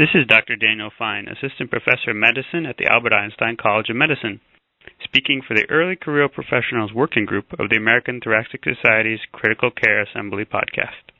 This 0.00 0.14
is 0.14 0.26
Dr. 0.26 0.56
Daniel 0.56 0.88
Fine, 0.98 1.28
Assistant 1.28 1.70
Professor 1.70 2.12
of 2.12 2.16
Medicine 2.16 2.64
at 2.64 2.78
the 2.78 2.86
Albert 2.90 3.12
Einstein 3.12 3.58
College 3.60 3.90
of 3.90 3.96
Medicine, 3.96 4.40
speaking 5.04 5.42
for 5.46 5.52
the 5.52 5.68
Early 5.68 5.94
Career 5.94 6.26
Professionals 6.26 6.90
Working 6.94 7.26
Group 7.26 7.52
of 7.60 7.68
the 7.68 7.76
American 7.76 8.18
Thoracic 8.18 8.64
Society's 8.64 9.20
Critical 9.30 9.70
Care 9.70 10.00
Assembly 10.00 10.46
podcast. 10.46 11.12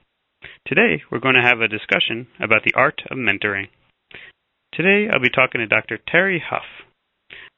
Today, 0.66 1.02
we're 1.12 1.20
going 1.20 1.34
to 1.34 1.46
have 1.46 1.60
a 1.60 1.68
discussion 1.68 2.28
about 2.40 2.64
the 2.64 2.72
art 2.74 3.02
of 3.10 3.18
mentoring. 3.18 3.68
Today, 4.72 5.12
I'll 5.12 5.20
be 5.20 5.28
talking 5.28 5.60
to 5.60 5.66
Dr. 5.66 5.98
Terry 5.98 6.40
Hough. 6.40 6.88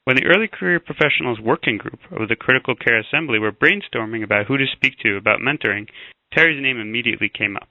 When 0.03 0.17
the 0.17 0.27
Early 0.27 0.49
Career 0.51 0.81
Professionals 0.81 1.39
Working 1.39 1.77
Group 1.77 2.01
of 2.11 2.27
the 2.27 2.35
Critical 2.35 2.75
Care 2.75 2.99
Assembly 2.99 3.39
were 3.39 3.53
brainstorming 3.53 4.25
about 4.25 4.47
who 4.47 4.57
to 4.57 4.65
speak 4.67 4.99
to 5.03 5.15
about 5.15 5.39
mentoring, 5.39 5.87
Terry's 6.33 6.61
name 6.61 6.81
immediately 6.81 7.31
came 7.33 7.55
up. 7.55 7.69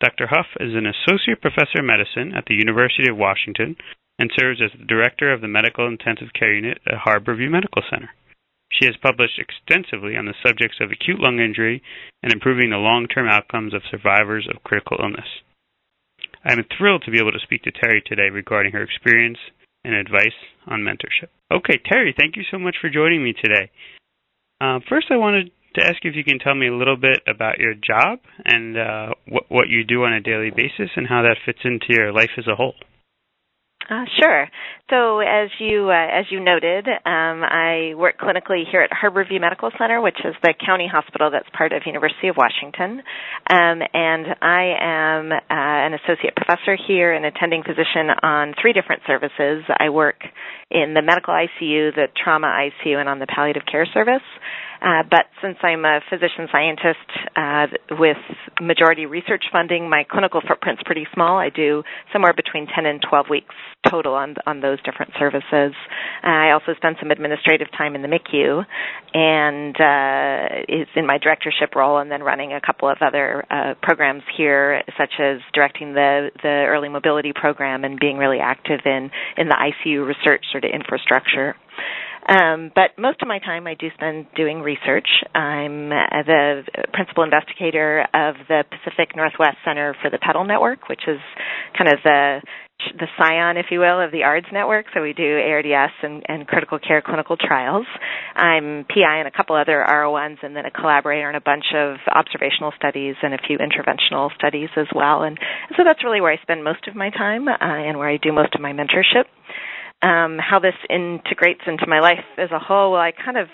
Dr. 0.00 0.26
Hough 0.26 0.60
is 0.60 0.74
an 0.74 0.84
associate 0.84 1.40
professor 1.40 1.80
of 1.80 1.86
medicine 1.86 2.34
at 2.36 2.44
the 2.46 2.54
University 2.54 3.08
of 3.08 3.16
Washington 3.16 3.76
and 4.18 4.30
serves 4.38 4.60
as 4.60 4.70
the 4.78 4.84
director 4.84 5.32
of 5.32 5.40
the 5.40 5.48
Medical 5.48 5.86
Intensive 5.86 6.32
Care 6.38 6.52
Unit 6.52 6.78
at 6.86 7.00
Harborview 7.06 7.50
Medical 7.50 7.82
Center. 7.88 8.10
She 8.70 8.84
has 8.84 8.96
published 9.00 9.38
extensively 9.38 10.16
on 10.16 10.26
the 10.26 10.34
subjects 10.44 10.78
of 10.80 10.90
acute 10.90 11.18
lung 11.18 11.40
injury 11.40 11.82
and 12.22 12.32
improving 12.32 12.70
the 12.70 12.76
long 12.76 13.06
term 13.06 13.26
outcomes 13.26 13.72
of 13.72 13.88
survivors 13.90 14.46
of 14.50 14.64
critical 14.64 14.98
illness. 15.00 15.40
I 16.44 16.52
am 16.52 16.64
thrilled 16.76 17.02
to 17.04 17.10
be 17.10 17.18
able 17.18 17.32
to 17.32 17.40
speak 17.42 17.62
to 17.62 17.72
Terry 17.72 18.02
today 18.04 18.28
regarding 18.28 18.72
her 18.72 18.82
experience 18.82 19.38
and 19.84 19.94
advice 19.94 20.36
on 20.66 20.80
mentorship. 20.80 21.28
Okay, 21.50 21.80
Terry, 21.88 22.14
thank 22.18 22.36
you 22.36 22.42
so 22.50 22.58
much 22.58 22.76
for 22.80 22.90
joining 22.90 23.24
me 23.24 23.32
today. 23.32 23.70
Uh, 24.60 24.80
first, 24.88 25.06
I 25.10 25.16
wanted 25.16 25.50
to 25.76 25.84
ask 25.86 26.04
if 26.04 26.16
you 26.16 26.24
can 26.24 26.38
tell 26.38 26.54
me 26.54 26.68
a 26.68 26.74
little 26.74 26.96
bit 26.96 27.22
about 27.26 27.58
your 27.58 27.74
job 27.74 28.18
and 28.44 28.76
uh, 28.76 29.08
what 29.28 29.44
what 29.48 29.68
you 29.68 29.84
do 29.84 30.04
on 30.04 30.12
a 30.12 30.20
daily 30.20 30.50
basis 30.50 30.90
and 30.96 31.06
how 31.06 31.22
that 31.22 31.36
fits 31.44 31.60
into 31.64 31.86
your 31.88 32.12
life 32.12 32.30
as 32.36 32.46
a 32.46 32.54
whole. 32.54 32.74
Uh, 33.88 34.04
sure. 34.20 34.48
So, 34.90 35.20
as 35.20 35.48
you 35.60 35.90
uh, 35.90 36.18
as 36.18 36.26
you 36.30 36.40
noted, 36.40 36.88
um, 36.88 37.42
I 37.46 37.94
work 37.94 38.18
clinically 38.18 38.64
here 38.68 38.80
at 38.80 38.90
Harborview 38.90 39.40
Medical 39.40 39.70
Center, 39.78 40.00
which 40.00 40.18
is 40.24 40.34
the 40.42 40.54
county 40.64 40.88
hospital 40.90 41.30
that's 41.30 41.48
part 41.56 41.72
of 41.72 41.82
University 41.86 42.26
of 42.26 42.36
Washington, 42.36 43.02
um, 43.48 43.78
and 43.94 44.26
I 44.42 44.74
am 44.80 45.30
uh, 45.30 45.38
an 45.50 45.94
associate 45.94 46.34
professor 46.34 46.76
here, 46.88 47.12
an 47.12 47.24
attending 47.24 47.62
physician 47.62 48.10
on 48.22 48.54
three 48.60 48.72
different 48.72 49.02
services. 49.06 49.62
I 49.78 49.90
work 49.90 50.18
in 50.70 50.94
the 50.94 51.02
medical 51.02 51.34
ICU, 51.34 51.94
the 51.94 52.08
trauma 52.22 52.48
ICU, 52.48 52.96
and 52.96 53.08
on 53.08 53.20
the 53.20 53.26
palliative 53.26 53.62
care 53.70 53.86
service. 53.86 54.26
Uh, 54.82 55.02
but 55.10 55.26
since 55.42 55.56
I'm 55.62 55.84
a 55.84 56.00
physician 56.10 56.48
scientist 56.52 57.08
uh, 57.36 57.66
with 57.98 58.16
majority 58.60 59.06
research 59.06 59.44
funding, 59.52 59.88
my 59.88 60.04
clinical 60.10 60.40
footprint's 60.46 60.82
pretty 60.84 61.06
small. 61.14 61.38
I 61.38 61.50
do 61.50 61.82
somewhere 62.12 62.32
between 62.34 62.66
10 62.66 62.86
and 62.86 63.00
12 63.08 63.26
weeks 63.30 63.54
total 63.90 64.14
on 64.14 64.34
on 64.46 64.60
those 64.60 64.78
different 64.82 65.12
services. 65.18 65.72
Uh, 66.24 66.26
I 66.28 66.50
also 66.52 66.74
spend 66.76 66.96
some 67.00 67.10
administrative 67.10 67.68
time 67.76 67.94
in 67.94 68.02
the 68.02 68.08
MICU, 68.08 68.64
and 69.14 69.76
uh, 69.80 70.64
is 70.68 70.88
in 70.96 71.06
my 71.06 71.18
directorship 71.18 71.74
role, 71.74 71.98
and 71.98 72.10
then 72.10 72.22
running 72.22 72.52
a 72.52 72.60
couple 72.60 72.88
of 72.88 72.98
other 73.00 73.44
uh, 73.50 73.74
programs 73.82 74.22
here, 74.36 74.82
such 74.98 75.12
as 75.20 75.38
directing 75.54 75.94
the 75.94 76.30
the 76.42 76.66
early 76.68 76.88
mobility 76.88 77.32
program 77.34 77.84
and 77.84 77.98
being 78.00 78.16
really 78.18 78.38
active 78.40 78.80
in 78.84 79.10
in 79.36 79.48
the 79.48 79.56
ICU 79.56 80.06
research 80.06 80.44
sort 80.52 80.64
of 80.64 80.70
infrastructure. 80.72 81.54
Um, 82.28 82.72
but 82.74 82.98
most 82.98 83.22
of 83.22 83.28
my 83.28 83.38
time 83.38 83.66
I 83.66 83.74
do 83.74 83.86
spend 83.94 84.26
doing 84.34 84.60
research. 84.60 85.06
I'm 85.34 85.90
the 85.90 86.62
principal 86.92 87.22
investigator 87.22 88.00
of 88.12 88.34
the 88.48 88.64
Pacific 88.70 89.14
Northwest 89.14 89.58
Center 89.64 89.94
for 90.02 90.10
the 90.10 90.18
PETAL 90.18 90.44
Network, 90.46 90.88
which 90.88 91.02
is 91.06 91.20
kind 91.78 91.92
of 91.92 91.98
the 92.02 92.40
the 92.98 93.08
scion, 93.16 93.56
if 93.56 93.66
you 93.70 93.80
will, 93.80 94.00
of 94.04 94.12
the 94.12 94.22
ARDS 94.22 94.46
network. 94.52 94.84
So 94.92 95.00
we 95.00 95.14
do 95.14 95.24
ARDS 95.24 95.92
and, 96.02 96.22
and 96.28 96.46
critical 96.46 96.78
care 96.78 97.00
clinical 97.00 97.36
trials. 97.36 97.86
I'm 98.34 98.84
PI 98.84 99.20
in 99.22 99.26
a 99.26 99.30
couple 99.30 99.56
other 99.56 99.84
R01s 99.88 100.38
and 100.42 100.54
then 100.54 100.66
a 100.66 100.70
collaborator 100.70 101.30
in 101.30 101.36
a 101.36 101.40
bunch 101.40 101.64
of 101.74 101.96
observational 102.14 102.72
studies 102.76 103.14
and 103.22 103.32
a 103.32 103.38
few 103.38 103.58
interventional 103.58 104.28
studies 104.36 104.68
as 104.76 104.86
well. 104.94 105.22
And 105.22 105.38
so 105.76 105.84
that's 105.84 106.04
really 106.04 106.20
where 106.20 106.32
I 106.32 106.36
spend 106.42 106.64
most 106.64 106.86
of 106.86 106.94
my 106.94 107.08
time 107.10 107.48
uh, 107.48 107.56
and 107.60 107.96
where 107.98 108.10
I 108.10 108.18
do 108.18 108.30
most 108.32 108.54
of 108.54 108.60
my 108.60 108.72
mentorship 108.72 109.24
um, 110.06 110.38
how 110.38 110.60
this 110.60 110.78
integrates 110.88 111.62
into 111.66 111.86
my 111.88 111.98
life 111.98 112.22
as 112.38 112.50
a 112.52 112.60
whole. 112.60 112.92
Well, 112.92 113.00
I 113.00 113.10
kind 113.10 113.36
of 113.36 113.48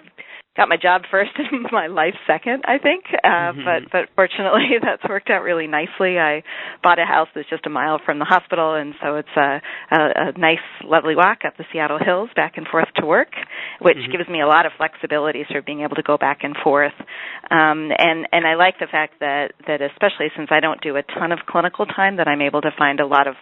got 0.57 0.69
my 0.69 0.77
job 0.77 1.03
first 1.11 1.31
and 1.39 1.67
my 1.73 1.87
life 1.87 2.15
second, 2.27 2.65
I 2.67 2.79
think. 2.79 3.05
Uh, 3.25 3.53
mm-hmm. 3.53 3.65
But 3.65 3.91
but 3.91 4.05
fortunately, 4.15 4.77
that's 4.83 5.03
worked 5.09 5.31
out 5.31 5.43
really 5.43 5.67
nicely. 5.67 6.19
I 6.19 6.43
bought 6.83 6.99
a 6.99 7.07
house 7.07 7.29
that's 7.35 7.49
just 7.49 7.67
a 7.67 7.71
mile 7.71 8.01
from 8.05 8.19
the 8.19 8.25
hospital, 8.25 8.75
and 8.75 8.95
so 9.03 9.17
it's 9.17 9.37
a, 9.37 9.61
a, 9.91 10.01
a 10.29 10.39
nice, 10.39 10.65
lovely 10.85 11.17
walk 11.17 11.45
up 11.47 11.57
the 11.57 11.65
Seattle 11.73 11.99
hills 11.99 12.31
back 12.37 12.55
and 12.57 12.67
forth 12.67 12.89
to 12.97 13.07
work, 13.07 13.33
which 13.81 13.97
mm-hmm. 13.97 14.13
gives 14.13 14.29
me 14.29 14.41
a 14.41 14.47
lot 14.47 14.67
of 14.67 14.73
flexibility, 14.77 15.45
sort 15.49 15.61
of 15.61 15.67
being 15.67 15.81
able 15.81 15.97
to 15.97 16.03
go 16.03 16.19
back 16.19 16.41
and 16.43 16.57
forth. 16.63 16.97
Um, 17.51 17.91
and 17.97 18.29
and 18.33 18.47
I 18.47 18.55
like 18.55 18.79
the 18.79 18.89
fact 18.91 19.21
that 19.21 19.53
that 19.67 19.81
especially 19.81 20.29
since 20.37 20.49
I 20.51 20.61
don't 20.61 20.81
do 20.83 20.97
a 20.97 21.03
ton 21.03 21.33
of 21.33 21.41
clinical 21.49 21.87
time, 21.87 22.17
that 22.17 22.29
I'm 22.29 22.43
able 22.43 22.61
to 22.61 22.71
find 22.77 23.01
a 23.01 23.07
lot 23.07 23.27
of 23.27 23.35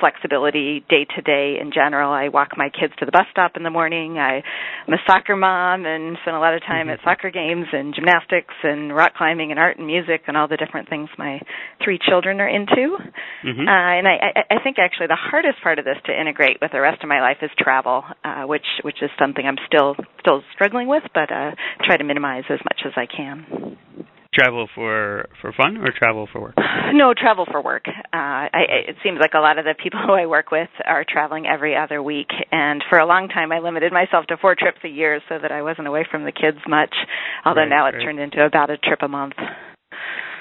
flexibility 0.00 0.84
day 0.88 1.06
to 1.16 1.22
day 1.22 1.56
in 1.60 1.72
general. 1.72 2.12
I 2.12 2.28
walk 2.28 2.56
my 2.56 2.68
kids 2.68 2.92
to 2.98 3.06
the 3.06 3.12
bus 3.12 3.26
stop 3.30 3.52
in 3.56 3.62
the 3.62 3.70
morning. 3.70 4.18
I, 4.18 4.42
I'm 4.86 4.94
a 4.94 5.02
soccer 5.06 5.36
mom 5.36 5.86
and 5.86 6.16
spend 6.22 6.36
a 6.36 6.40
lot 6.40 6.54
of 6.54 6.57
time 6.60 6.88
at 6.88 6.98
mm-hmm. 6.98 7.08
soccer 7.08 7.30
games 7.30 7.66
and 7.72 7.94
gymnastics 7.94 8.54
and 8.62 8.94
rock 8.94 9.14
climbing 9.14 9.50
and 9.50 9.58
art 9.58 9.78
and 9.78 9.86
music 9.86 10.22
and 10.26 10.36
all 10.36 10.48
the 10.48 10.56
different 10.56 10.88
things 10.88 11.08
my 11.18 11.40
three 11.82 11.98
children 11.98 12.40
are 12.40 12.48
into. 12.48 12.96
Mm-hmm. 13.44 13.68
Uh, 13.68 13.98
and 13.98 14.08
I, 14.08 14.16
I, 14.36 14.56
I 14.56 14.62
think 14.62 14.78
actually 14.78 15.08
the 15.08 15.18
hardest 15.18 15.62
part 15.62 15.78
of 15.78 15.84
this 15.84 15.96
to 16.06 16.18
integrate 16.18 16.58
with 16.60 16.72
the 16.72 16.80
rest 16.80 17.02
of 17.02 17.08
my 17.08 17.20
life 17.20 17.38
is 17.42 17.50
travel, 17.58 18.04
uh, 18.24 18.44
which 18.44 18.66
which 18.82 19.02
is 19.02 19.10
something 19.18 19.44
I'm 19.46 19.58
still 19.66 19.94
still 20.20 20.42
struggling 20.54 20.88
with, 20.88 21.04
but 21.14 21.30
uh, 21.32 21.52
try 21.84 21.96
to 21.96 22.04
minimize 22.04 22.44
as 22.50 22.60
much 22.64 22.82
as 22.86 22.92
I 22.96 23.06
can 23.06 23.78
travel 24.38 24.68
for 24.74 25.28
for 25.40 25.52
fun 25.52 25.78
or 25.78 25.92
travel 25.96 26.28
for 26.32 26.40
work? 26.40 26.54
No, 26.92 27.12
travel 27.14 27.46
for 27.50 27.62
work. 27.62 27.84
Uh, 27.86 27.92
I, 28.12 28.88
it 28.88 28.96
seems 29.02 29.18
like 29.20 29.32
a 29.34 29.40
lot 29.40 29.58
of 29.58 29.64
the 29.64 29.74
people 29.80 30.00
who 30.06 30.12
I 30.12 30.26
work 30.26 30.50
with 30.50 30.68
are 30.86 31.04
traveling 31.08 31.46
every 31.46 31.76
other 31.76 32.02
week, 32.02 32.30
and 32.52 32.82
for 32.88 32.98
a 32.98 33.06
long 33.06 33.28
time 33.28 33.52
I 33.52 33.58
limited 33.58 33.92
myself 33.92 34.26
to 34.26 34.36
four 34.36 34.54
trips 34.54 34.78
a 34.84 34.88
year 34.88 35.20
so 35.28 35.38
that 35.40 35.52
I 35.52 35.62
wasn't 35.62 35.88
away 35.88 36.06
from 36.10 36.24
the 36.24 36.32
kids 36.32 36.58
much. 36.68 36.94
Although 37.44 37.62
right, 37.62 37.68
now 37.68 37.86
it's 37.86 37.96
right. 37.96 38.04
turned 38.04 38.20
into 38.20 38.44
about 38.44 38.70
a 38.70 38.78
trip 38.78 39.00
a 39.02 39.08
month. 39.08 39.34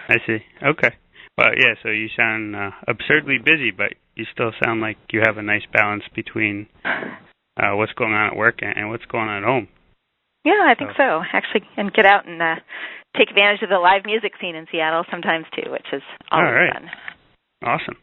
I 0.09 0.15
see. 0.25 0.39
Okay. 0.63 0.95
Well, 1.37 1.49
yeah. 1.57 1.75
So 1.83 1.89
you 1.89 2.07
sound 2.15 2.55
uh, 2.55 2.71
absurdly 2.87 3.37
busy, 3.43 3.71
but 3.71 3.93
you 4.15 4.25
still 4.31 4.51
sound 4.63 4.81
like 4.81 4.97
you 5.11 5.21
have 5.25 5.37
a 5.37 5.43
nice 5.43 5.65
balance 5.71 6.03
between 6.15 6.67
uh, 6.85 7.73
what's 7.73 7.93
going 7.93 8.13
on 8.13 8.31
at 8.31 8.35
work 8.35 8.59
and, 8.61 8.75
and 8.75 8.89
what's 8.89 9.05
going 9.05 9.27
on 9.27 9.43
at 9.43 9.47
home. 9.47 9.67
Yeah, 10.47 10.63
I 10.63 10.75
think 10.79 10.91
so. 10.95 11.19
so. 11.19 11.27
Actually, 11.33 11.67
and 11.75 11.91
get 11.91 12.05
out 12.05 12.25
and 12.25 12.41
uh, 12.41 12.55
take 13.17 13.29
advantage 13.29 13.63
of 13.63 13.69
the 13.69 13.83
live 13.83 14.05
music 14.05 14.31
scene 14.39 14.55
in 14.55 14.65
Seattle 14.71 15.03
sometimes 15.11 15.45
too, 15.51 15.69
which 15.69 15.91
is 15.91 16.01
always 16.31 16.47
all 16.47 16.53
right. 16.53 16.71
fun. 16.73 16.87
Awesome. 17.67 17.97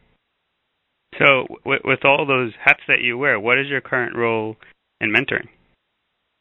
So, 1.16 1.46
with, 1.64 1.82
with 1.84 2.04
all 2.04 2.26
those 2.26 2.52
hats 2.62 2.82
that 2.88 3.00
you 3.00 3.16
wear, 3.16 3.40
what 3.40 3.58
is 3.58 3.68
your 3.68 3.80
current 3.80 4.14
role 4.14 4.56
in 5.00 5.10
mentoring? 5.10 5.48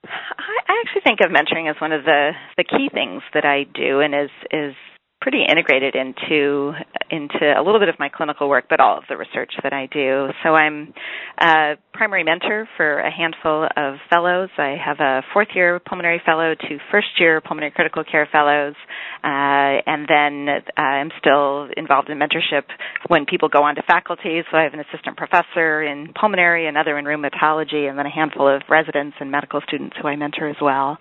I, 0.03 0.59
I 0.67 0.83
actually 0.83 1.03
think 1.05 1.19
of 1.23 1.31
mentoring 1.31 1.69
as 1.69 1.79
one 1.79 1.93
of 1.93 2.03
the 2.03 2.31
the 2.57 2.65
key 2.65 2.89
things 2.91 3.21
that 3.33 3.45
I 3.45 3.63
do, 3.63 4.01
and 4.01 4.13
is 4.13 4.31
is 4.51 4.75
pretty 5.23 5.41
integrated 5.49 5.95
into 5.95 6.73
into 7.09 7.45
a 7.57 7.63
little 7.63 7.79
bit 7.79 7.87
of 7.87 7.95
my 7.97 8.09
clinical 8.09 8.49
work, 8.49 8.65
but 8.69 8.79
all 8.81 8.97
of 8.97 9.03
the 9.07 9.15
research 9.15 9.53
that 9.63 9.71
I 9.71 9.87
do. 9.87 10.27
So 10.43 10.49
I'm 10.49 10.93
a 11.39 11.73
primary 11.93 12.23
mentor 12.25 12.67
for 12.75 12.99
a 12.99 13.09
handful 13.09 13.63
of 13.77 13.95
fellows. 14.09 14.49
I 14.57 14.75
have 14.83 14.97
a 14.99 15.21
fourth 15.31 15.47
year 15.55 15.79
pulmonary 15.79 16.21
fellow 16.25 16.53
to 16.55 16.77
first 16.91 17.07
year 17.19 17.39
pulmonary 17.39 17.71
critical 17.71 18.03
care 18.03 18.27
fellows, 18.31 18.75
uh, 19.23 19.79
and 19.87 20.05
then 20.09 20.47
uh, 20.77 20.81
I'm 20.81 21.09
still 21.19 21.69
involved 21.77 22.09
in 22.09 22.19
mentorship 22.19 22.63
when 23.07 23.25
people 23.25 23.47
go 23.47 23.63
on 23.63 23.75
to 23.75 23.83
faculty. 23.83 24.41
So 24.51 24.57
I 24.57 24.63
have 24.63 24.73
an 24.73 24.81
assistant 24.81 25.15
professor 25.15 25.83
in 25.83 26.11
pulmonary, 26.19 26.67
another 26.67 26.97
in 26.97 27.05
rheumatology, 27.05 27.87
and 27.89 27.97
then 27.97 28.05
a 28.05 28.11
handful 28.11 28.53
of 28.53 28.61
residents 28.69 29.15
and 29.21 29.31
medical 29.31 29.61
students 29.65 29.95
who 30.01 30.07
I 30.09 30.17
mentor 30.17 30.49
as 30.49 30.57
well. 30.61 30.97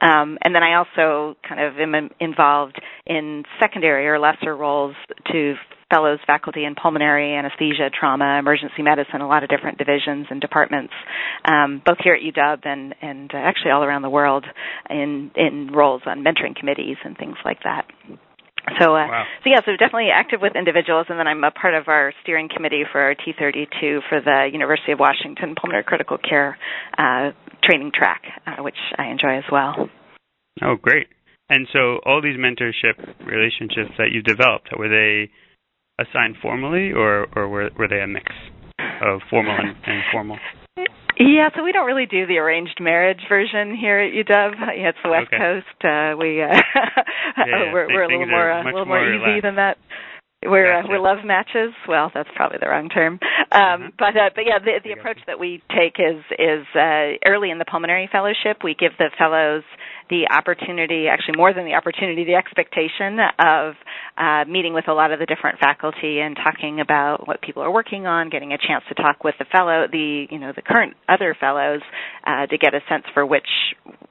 Um, 0.00 0.38
and 0.42 0.54
then 0.54 0.62
I 0.62 0.74
also 0.74 1.36
kind 1.48 1.60
of 1.60 1.78
am 1.78 2.10
involved 2.20 2.80
in 3.06 3.44
secondary 3.60 4.06
or 4.06 4.18
lesser 4.18 4.54
roles 4.54 4.94
to 5.32 5.54
fellows, 5.90 6.18
faculty 6.26 6.64
in 6.64 6.74
pulmonary, 6.74 7.34
anesthesia, 7.34 7.90
trauma, 7.98 8.38
emergency 8.38 8.82
medicine, 8.82 9.20
a 9.20 9.28
lot 9.28 9.44
of 9.44 9.48
different 9.48 9.78
divisions 9.78 10.26
and 10.30 10.40
departments, 10.40 10.92
um, 11.48 11.80
both 11.84 11.98
here 12.02 12.14
at 12.14 12.22
UW 12.22 12.66
and, 12.66 12.94
and 13.00 13.30
uh, 13.32 13.38
actually 13.38 13.70
all 13.70 13.84
around 13.84 14.02
the 14.02 14.10
world 14.10 14.44
in, 14.90 15.30
in 15.36 15.70
roles 15.72 16.02
on 16.06 16.24
mentoring 16.24 16.56
committees 16.56 16.96
and 17.04 17.16
things 17.16 17.36
like 17.44 17.58
that. 17.64 17.86
So, 18.80 18.96
uh, 18.96 19.06
wow. 19.06 19.24
so 19.44 19.50
yeah, 19.50 19.60
so 19.64 19.72
definitely 19.78 20.10
active 20.12 20.40
with 20.42 20.56
individuals, 20.56 21.06
and 21.08 21.20
then 21.20 21.28
I'm 21.28 21.44
a 21.44 21.52
part 21.52 21.74
of 21.74 21.86
our 21.86 22.12
steering 22.22 22.48
committee 22.52 22.82
for 22.90 23.00
our 23.00 23.14
T32 23.14 24.00
for 24.08 24.20
the 24.20 24.50
University 24.52 24.90
of 24.90 24.98
Washington 24.98 25.54
Pulmonary 25.54 25.84
Critical 25.84 26.18
Care 26.18 26.58
uh, 26.98 27.30
training 27.66 27.90
track, 27.94 28.22
uh, 28.46 28.62
which 28.62 28.78
I 28.96 29.08
enjoy 29.08 29.38
as 29.38 29.44
well. 29.50 29.88
Oh, 30.62 30.76
great! 30.80 31.08
And 31.50 31.66
so, 31.72 31.98
all 32.06 32.22
these 32.22 32.38
mentorship 32.38 32.96
relationships 33.26 33.92
that 33.98 34.10
you 34.12 34.22
developed 34.22 34.68
were 34.76 34.88
they 34.88 35.30
assigned 36.02 36.36
formally, 36.40 36.92
or 36.92 37.26
or 37.36 37.48
were 37.48 37.70
were 37.76 37.88
they 37.88 38.00
a 38.00 38.06
mix? 38.06 38.32
of 39.02 39.20
formal 39.30 39.56
and, 39.56 39.76
informal? 39.86 40.38
Yeah, 41.18 41.48
so 41.56 41.64
we 41.64 41.72
don't 41.72 41.86
really 41.86 42.06
do 42.06 42.26
the 42.26 42.36
arranged 42.36 42.78
marriage 42.80 43.20
version 43.28 43.74
here 43.74 43.98
at 43.98 44.12
UW. 44.12 44.52
Yeah, 44.76 44.88
it's 44.90 44.98
the 45.02 45.08
West 45.08 45.28
Okay. 45.32 45.38
Coast. 45.38 45.78
Uh, 45.80 46.12
we 46.20 46.42
uh, 46.42 46.52
yeah, 47.38 47.72
we're, 47.72 47.88
we're 47.88 48.02
a 48.04 48.08
little 48.08 48.26
more 48.28 48.52
uh, 48.52 48.62
a 48.62 48.64
little 48.64 48.84
more, 48.84 49.00
more 49.00 49.14
easy 49.14 49.40
relaxed. 49.40 49.42
than 49.42 49.56
that. 49.56 49.76
We're 50.48 50.72
uh, 50.80 50.82
we're 50.88 50.98
love 51.00 51.24
matches. 51.24 51.72
Well, 51.88 52.10
that's 52.14 52.28
probably 52.34 52.58
the 52.60 52.68
wrong 52.68 52.88
term. 52.88 53.18
Um, 53.52 53.60
Mhm. 53.60 53.92
But 53.98 54.16
uh, 54.16 54.30
but 54.34 54.44
yeah, 54.46 54.58
the 54.58 54.80
the 54.84 54.92
approach 54.92 55.18
that 55.26 55.38
we 55.38 55.62
take 55.74 55.96
is 55.98 56.22
is 56.38 56.66
uh, 56.74 57.18
early 57.26 57.50
in 57.50 57.58
the 57.58 57.64
pulmonary 57.64 58.08
fellowship, 58.10 58.62
we 58.64 58.74
give 58.74 58.92
the 58.98 59.10
fellows 59.18 59.62
the 60.08 60.28
opportunity, 60.30 61.06
actually 61.08 61.36
more 61.36 61.52
than 61.52 61.64
the 61.64 61.74
opportunity, 61.74 62.24
the 62.24 62.34
expectation 62.34 63.18
of 63.38 63.74
uh, 64.16 64.44
meeting 64.48 64.72
with 64.72 64.88
a 64.88 64.92
lot 64.92 65.12
of 65.12 65.18
the 65.18 65.26
different 65.26 65.58
faculty 65.58 66.20
and 66.20 66.36
talking 66.36 66.80
about 66.80 67.26
what 67.26 67.40
people 67.42 67.62
are 67.62 67.70
working 67.70 68.06
on, 68.06 68.30
getting 68.30 68.52
a 68.52 68.58
chance 68.58 68.84
to 68.88 68.94
talk 68.94 69.24
with 69.24 69.34
the 69.38 69.44
fellow, 69.50 69.86
the 69.90 70.26
you 70.30 70.38
know 70.38 70.52
the 70.54 70.62
current 70.62 70.94
other 71.08 71.36
fellows, 71.38 71.80
uh, 72.26 72.46
to 72.46 72.58
get 72.58 72.74
a 72.74 72.80
sense 72.88 73.04
for 73.14 73.26
which 73.26 73.48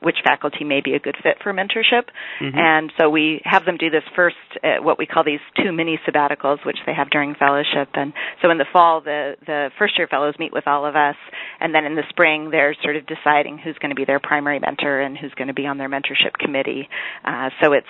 which 0.01 0.18
faculty 0.24 0.63
may 0.63 0.81
be 0.81 0.94
a 0.94 1.00
good 1.00 1.15
fit 1.24 1.38
for 1.42 1.51
mentorship. 1.53 2.06
Mhm. 2.39 2.56
And 2.56 2.94
so 2.97 3.09
we 3.09 3.42
have 3.44 3.65
them 3.65 3.77
do 3.77 3.89
this 3.89 4.03
first, 4.15 4.38
uh, 4.63 4.77
what 4.77 5.00
we 5.00 5.06
call 5.07 5.24
these 5.24 5.39
two 5.57 5.71
mini 5.71 5.97
sabbaticals, 6.06 6.63
which 6.63 6.77
they 6.86 6.94
have 6.94 7.09
during 7.09 7.33
fellowship. 7.36 7.89
And 7.95 8.13
so 8.42 8.51
in 8.51 8.57
the 8.57 8.65
fall, 8.65 9.01
the 9.01 9.36
the 9.45 9.71
first 9.77 9.97
year 9.97 10.07
fellows 10.07 10.38
meet 10.38 10.53
with 10.53 10.68
all 10.68 10.86
of 10.86 10.95
us, 10.95 11.15
and 11.59 11.74
then 11.74 11.86
in 11.86 11.95
the 11.95 12.03
spring, 12.09 12.50
they're 12.51 12.75
sort 12.83 12.95
of 12.95 13.06
deciding 13.07 13.57
who's 13.57 13.77
going 13.80 13.89
to 13.89 13.95
be 13.95 14.06
their 14.06 14.19
primary 14.19 14.59
mentor 14.59 15.00
and 15.00 15.18
who's 15.18 15.33
going 15.33 15.47
to 15.47 15.53
be 15.53 15.65
on 15.65 15.77
their 15.77 15.84
mentorship 15.89 16.33
committee. 16.39 16.87
Uh, 17.23 17.49
so 17.61 17.73
it's 17.73 17.87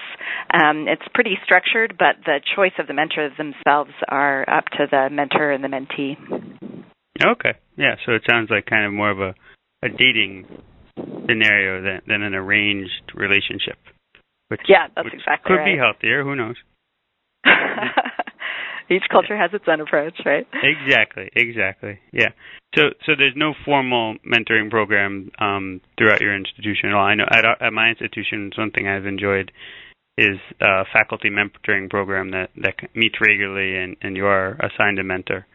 um, 0.53 0.87
it's 0.87 1.05
pretty 1.13 1.37
structured, 1.43 1.95
but 1.97 2.15
the 2.25 2.39
choice 2.55 2.73
of 2.79 2.87
the 2.87 2.93
mentors 2.93 3.31
themselves 3.37 3.91
are 4.09 4.47
up 4.49 4.65
to 4.77 4.87
the 4.89 5.09
mentor 5.11 5.51
and 5.51 5.63
the 5.63 5.67
mentee. 5.67 6.15
Okay. 7.23 7.53
Yeah. 7.77 7.95
So 8.05 8.13
it 8.13 8.23
sounds 8.29 8.49
like 8.49 8.65
kind 8.65 8.85
of 8.85 8.93
more 8.93 9.11
of 9.11 9.19
a 9.19 9.35
a 9.83 9.89
dating 9.89 10.45
scenario 11.27 11.81
than 11.81 12.01
than 12.07 12.21
an 12.23 12.33
arranged 12.33 13.11
relationship. 13.13 13.77
Which, 14.49 14.61
Yeah, 14.67 14.87
that's 14.95 15.05
which 15.05 15.13
exactly 15.15 15.47
could 15.55 15.61
right. 15.61 15.73
be 15.73 15.77
healthier. 15.77 16.23
Who 16.23 16.35
knows? 16.35 16.55
Each 18.89 19.03
culture 19.11 19.35
has 19.37 19.51
its 19.53 19.65
own 19.67 19.81
approach, 19.81 20.15
right? 20.25 20.47
Exactly. 20.53 21.29
Exactly. 21.35 21.99
Yeah. 22.11 22.29
So 22.75 22.89
so 23.05 23.13
there's 23.17 23.35
no 23.35 23.53
formal 23.65 24.15
mentoring 24.25 24.69
program 24.69 25.31
um, 25.39 25.81
throughout 25.97 26.21
your 26.21 26.35
institution. 26.35 26.91
Well, 26.91 27.01
I 27.01 27.15
know 27.15 27.25
at 27.29 27.45
our, 27.45 27.61
at 27.61 27.73
my 27.73 27.89
institution, 27.89 28.51
one 28.57 28.71
thing 28.71 28.87
I've 28.87 29.05
enjoyed 29.05 29.51
is 30.17 30.37
a 30.61 30.83
faculty 30.93 31.29
mentoring 31.29 31.89
program 31.89 32.31
that 32.31 32.49
that 32.57 32.75
meets 32.93 33.15
regularly, 33.21 33.77
and 33.77 33.97
and 34.01 34.15
you 34.15 34.25
are 34.25 34.57
assigned 34.61 34.99
a 34.99 35.03
mentor. 35.03 35.45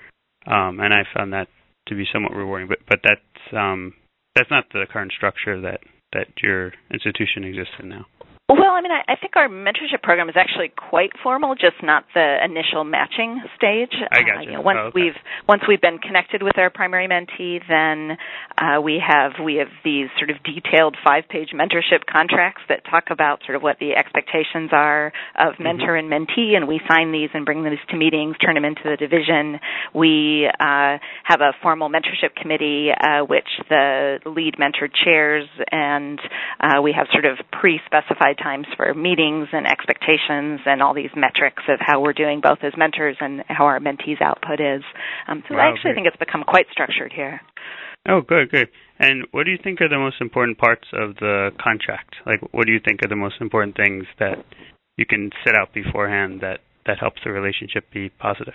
Um, 0.47 0.81
and 0.81 0.95
I 0.95 1.03
found 1.15 1.33
that 1.33 1.49
to 1.89 1.95
be 1.95 2.05
somewhat 2.13 2.35
rewarding. 2.35 2.69
But 2.69 2.79
but 2.89 3.01
that's 3.05 3.55
um, 3.55 3.95
that's 4.35 4.51
not 4.51 4.65
the 4.73 4.87
current 4.91 5.13
structure 5.17 5.61
that 5.61 5.81
that 6.13 6.29
your 6.43 6.73
institution 6.93 7.45
exists 7.45 7.75
in 7.79 7.91
now. 7.91 8.07
Well, 8.51 8.73
I 8.75 8.81
mean, 8.81 8.91
I, 8.91 9.13
I 9.13 9.17
think 9.17 9.37
our 9.37 9.49
mentorship 9.49 10.03
program 10.03 10.29
is 10.29 10.35
actually 10.37 10.73
quite 10.77 11.11
formal, 11.23 11.55
just 11.55 11.77
not 11.85 12.05
the 12.15 12.39
initial 12.45 12.83
matching 12.83 13.41
stage. 13.57 13.95
I 14.11 14.23
gotcha. 14.23 14.39
Uh, 14.39 14.43
you 14.43 14.53
know, 14.53 14.61
once 14.61 14.79
Oh, 14.81 14.87
okay. 14.89 15.01
we've 15.03 15.19
once 15.49 15.63
we've 15.69 15.81
been 15.81 15.99
connected 15.99 16.43
with 16.43 16.59
our 16.59 16.69
primary 16.71 17.07
mentee, 17.07 17.61
then 17.69 18.17
uh, 18.59 18.81
we 18.81 18.99
have 19.07 19.33
we 19.45 19.57
have 19.57 19.69
these 19.85 20.09
sort 20.19 20.31
of 20.31 20.37
detailed 20.43 20.97
five-page 21.05 21.51
mentorship 21.55 22.07
contracts 22.11 22.63
that 22.69 22.81
talk 22.91 23.05
about 23.11 23.41
sort 23.47 23.55
of 23.57 23.63
what 23.63 23.79
the 23.79 23.93
expectations 23.95 24.71
are 24.73 25.13
of 25.39 25.55
Mm-hmm. 25.55 25.63
mentor 25.63 25.95
and 25.97 26.11
mentee, 26.11 26.57
and 26.57 26.67
we 26.67 26.81
sign 26.91 27.13
these 27.13 27.29
and 27.35 27.45
bring 27.45 27.63
these 27.63 27.79
to 27.91 27.97
meetings, 27.97 28.35
turn 28.45 28.55
them 28.55 28.65
into 28.65 28.83
the 28.85 28.97
division. 28.97 29.61
We 29.95 30.49
uh, 30.59 30.99
have 31.25 31.41
a 31.41 31.53
formal 31.63 31.89
mentorship 31.89 32.35
committee, 32.35 32.89
uh, 32.91 33.21
which 33.25 33.49
the 33.69 34.19
lead 34.27 34.59
mentor 34.59 34.89
chairs, 35.05 35.47
and 35.71 36.19
uh, 36.61 36.81
we 36.83 36.93
have 36.97 37.07
sort 37.13 37.27
of 37.27 37.39
pre-specified 37.53 38.39
times 38.43 38.67
for 38.77 38.93
meetings 38.95 39.49
and 39.53 39.67
expectations 39.67 40.61
and 40.67 40.83
all 40.83 40.95
these 40.95 41.11
metrics 41.15 41.63
of 41.69 41.79
how 41.81 42.01
we're 42.01 42.13
doing 42.13 42.41
both 42.43 42.59
as 42.63 42.73
mentors 42.77 43.17
and 43.21 43.43
how 43.49 43.65
our 43.67 43.79
mentees' 43.81 44.21
output 44.21 44.61
is. 44.61 44.83
Um, 45.29 45.43
so 45.49 45.55
Wow, 45.55 45.61
I 45.61 45.73
actually 45.73 45.93
great. 45.93 45.95
think 45.97 46.07
it's 46.09 46.17
become 46.17 46.45
quite 46.47 46.67
structured 46.73 47.13
here. 47.13 47.41
Oh, 48.09 48.23
good, 48.23 48.51
good. 48.51 48.69
And 48.99 49.27
what 49.33 49.45
do 49.45 49.51
you 49.51 49.59
think 49.63 49.81
are 49.81 49.89
the 49.89 49.99
most 49.99 50.21
important 50.21 50.59
parts 50.59 50.89
of 50.93 51.17
the 51.17 51.51
contract? 51.63 52.17
Like, 52.25 52.41
what 52.53 52.67
do 52.67 52.73
you 52.73 52.81
think 52.81 53.03
are 53.05 53.09
the 53.09 53.17
most 53.17 53.37
important 53.41 53.77
things 53.77 54.05
that 54.19 54.45
you 54.97 55.07
can 55.07 55.31
set 55.45 55.55
out 55.57 55.73
beforehand 55.75 56.41
that 56.41 56.61
that 56.87 56.99
helps 56.99 57.21
the 57.25 57.31
relationship 57.31 57.85
be 57.93 58.09
positive? 58.09 58.55